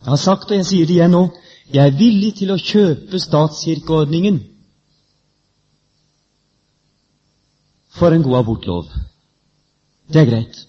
[0.00, 1.22] Jeg har sagt, og jeg sier det igjen nå,
[1.72, 4.36] jeg er villig til å kjøpe statskirkeordningen
[7.96, 8.92] for en god abortlov.
[10.12, 10.60] Det er greit.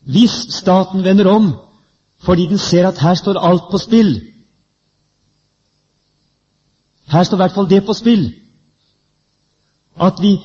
[0.00, 1.52] Hvis staten vender om
[2.24, 4.29] fordi den ser at her står alt på spill,
[7.10, 8.28] her står i hvert fall det på spill
[10.00, 10.36] at vi,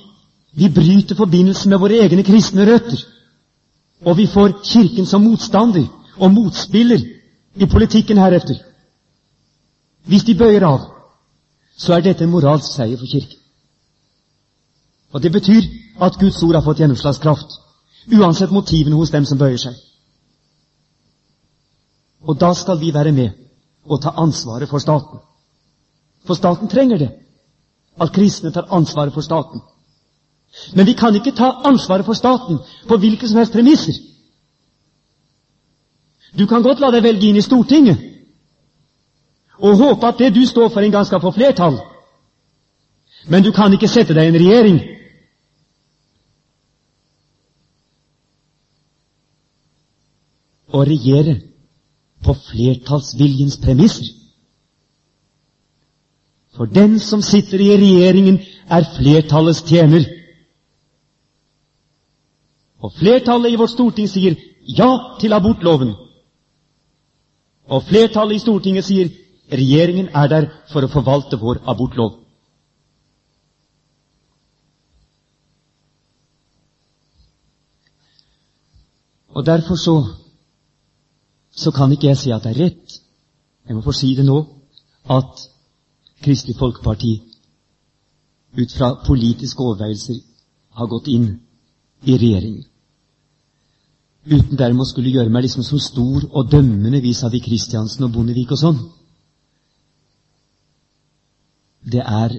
[0.51, 3.05] vi bryter forbindelsen med våre egne kristne røtter,
[4.01, 5.85] og vi får Kirken som motstander
[6.17, 6.99] og motspiller
[7.55, 8.57] i politikken heretter.
[10.05, 10.81] Hvis de bøyer av,
[11.77, 13.39] så er dette en moralsk seier for Kirken.
[15.13, 15.61] Og Det betyr
[16.01, 17.53] at Guds ord har fått gjennomslagskraft,
[18.11, 19.77] uansett motivene hos dem som bøyer seg.
[22.21, 23.29] Og da skal vi være med
[23.85, 25.19] og ta ansvaret for staten.
[26.25, 27.11] For staten trenger det.
[28.01, 29.61] At kristne tar ansvaret for staten.
[30.75, 32.57] Men vi kan ikke ta ansvaret for staten
[32.87, 33.93] på hvilke som helst premisser.
[36.39, 38.11] Du kan godt la deg velge inn i Stortinget
[39.55, 41.77] og håpe at det du står for, en gang skal få flertall.
[43.27, 44.81] Men du kan ikke sette deg i en regjering
[50.75, 51.37] Å regjere
[52.25, 54.07] på flertallsviljens premisser.
[56.55, 60.05] For den som sitter i regjeringen, er flertallets tjener.
[62.79, 65.93] Og flertallet i vårt storting sier ja til abortloven.
[67.67, 69.09] Og flertallet i Stortinget sier
[69.51, 72.19] regjeringen er der for å forvalte vår abortlov.
[79.35, 79.95] Og Derfor så,
[81.51, 82.99] så kan ikke jeg si at det er rett,
[83.67, 84.37] jeg må få si det nå,
[85.11, 85.41] at
[86.25, 87.11] Kristelig Folkeparti
[88.57, 90.21] ut fra politiske overveielser
[90.79, 91.27] har gått inn
[92.01, 92.63] i regjeringen.
[94.25, 98.55] Uten dermed å skulle gjøre meg liksom så stor og dømmende vis-à-vis Kristiansen og Bondevik
[98.55, 98.79] og sånn.
[101.85, 102.33] Det er,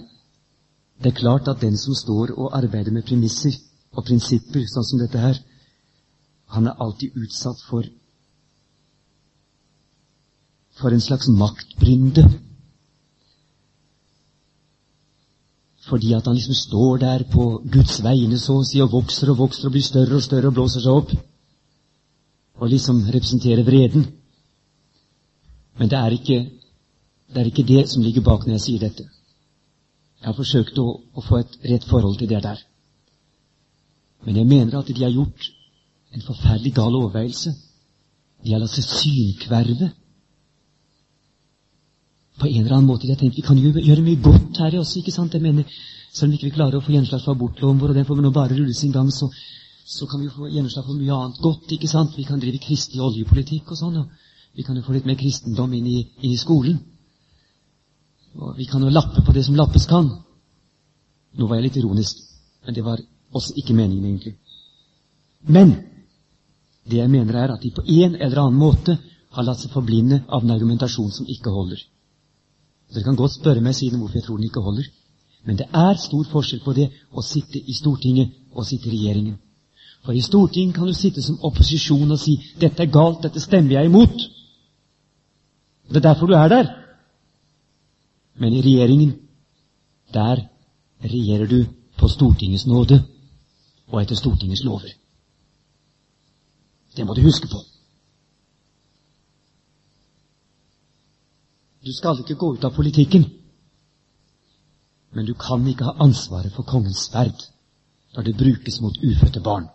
[0.98, 3.54] det er klart at den som står og arbeider med premisser
[3.94, 5.38] og prinsipper, sånn som dette her,
[6.50, 7.86] han er alltid utsatt for
[10.76, 12.26] for en slags maktbrynde
[15.86, 19.38] Fordi at han liksom står der på Guds vegne så å si og vokser og
[19.44, 21.12] vokser og blir større og større og blåser seg opp.
[22.58, 24.06] Og liksom representerer vreden.
[25.78, 26.38] Men det er ikke
[27.26, 29.04] det, er ikke det som ligger bak når jeg sier dette.
[30.20, 32.62] Jeg har forsøkt å, å få et rett forhold til det der.
[34.24, 35.50] Men jeg mener at de har gjort
[36.14, 37.52] en forferdelig gal overveielse.
[38.42, 39.90] De har latt seg synkverve
[42.48, 43.08] en eller annen måte.
[43.08, 45.34] Jeg tenkte vi kan jo gjøre mye godt her også, ikke sant?
[45.34, 45.64] Jeg mener,
[46.16, 48.22] Selv om vi ikke klarer å få gjennomslag for abortloven vår, og den får vi
[48.24, 49.26] nå bare rulle sin gang, så,
[49.84, 51.72] så, kan vi jo få gjennomslag for mye annet godt.
[51.76, 52.14] ikke sant?
[52.16, 53.98] Vi kan drive kristelig oljepolitikk og sånn.
[54.00, 56.78] og Vi kan jo få litt mer kristendom inn i, inn i skolen.
[58.40, 60.08] Og vi kan jo lappe på det som lappes kan.
[61.36, 62.24] Nå var jeg litt ironisk,
[62.64, 63.02] men det var
[63.36, 64.38] også ikke meningen, egentlig.
[65.52, 65.74] Men
[66.88, 68.96] det jeg mener, er at de på en eller annen måte
[69.36, 71.82] har latt seg forblinde av en argumentasjon som ikke holder.
[72.94, 74.86] Dere kan godt spørre meg siden hvorfor jeg tror den ikke holder.
[75.46, 79.36] Men det er stor forskjell på det å sitte i Stortinget og sitte i regjeringen.
[80.04, 83.72] For i Stortinget kan du sitte som opposisjon og si 'Dette er galt, dette stemmer
[83.72, 84.26] jeg imot'.
[85.88, 86.66] Det er derfor du er der.
[88.38, 89.14] Men i regjeringen,
[90.14, 90.36] der
[91.04, 91.66] regjerer du
[91.98, 93.02] på Stortingets nåde
[93.88, 94.90] og etter Stortingets lover.
[96.96, 97.58] Det må du huske på.
[101.86, 103.28] Du skal ikke gå ut av politikken.
[105.14, 107.44] Men du kan ikke ha ansvaret for kongens sverd
[108.16, 109.68] når det brukes mot ufødte barn.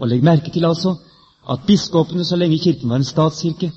[0.00, 0.94] Og legg merke til altså
[1.50, 3.72] at biskopene, så lenge Kirken var en statskirke,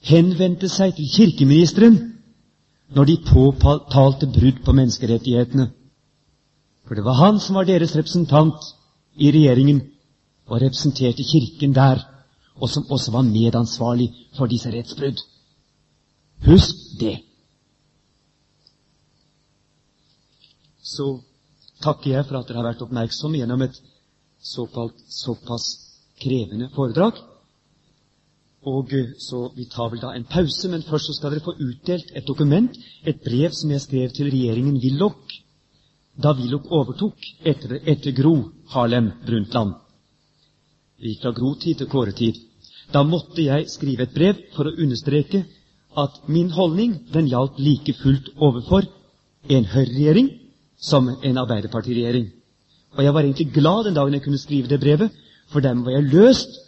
[0.00, 1.98] henvendte seg til kirkeministeren
[2.96, 5.68] når de påtalte brudd på menneskerettighetene.
[6.86, 8.72] For det var han som var deres representant
[9.14, 9.82] i regjeringen
[10.46, 12.06] og representerte Kirken der
[12.60, 15.20] og som også var medansvarlig for disse rettsbrudd.
[16.46, 17.16] Husk det.
[20.82, 21.20] Så
[21.84, 23.76] takker jeg for at dere har vært oppmerksomme gjennom et
[24.40, 25.66] såkalt såpass
[26.20, 27.20] krevende foredrag.
[28.68, 31.56] Og eh, så Vi tar vel da en pause, men først så skal dere få
[31.56, 35.40] utdelt et dokument, et brev som jeg skrev til regjeringen Willoch
[36.22, 37.16] da Willoch overtok
[37.46, 38.34] etter, etter Gro
[38.74, 39.74] Harlem Brundtland.
[41.00, 42.40] Vi gikk fra Gro-tid til Kåre-tid.
[42.92, 45.44] Da måtte jeg skrive et brev for å understreke
[45.98, 48.86] at min holdning den gjaldt like fullt overfor
[49.48, 50.30] en Høyre-regjering
[50.80, 52.28] som en arbeiderpartiregjering.
[52.96, 55.10] Og jeg var egentlig glad den dagen jeg kunne skrive det brevet,
[55.50, 56.58] for dermed var jeg løst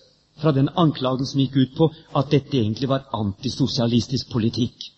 [0.43, 4.92] fra den anklagen som gikk ut på at dette egentlig var antisosialistisk politikk.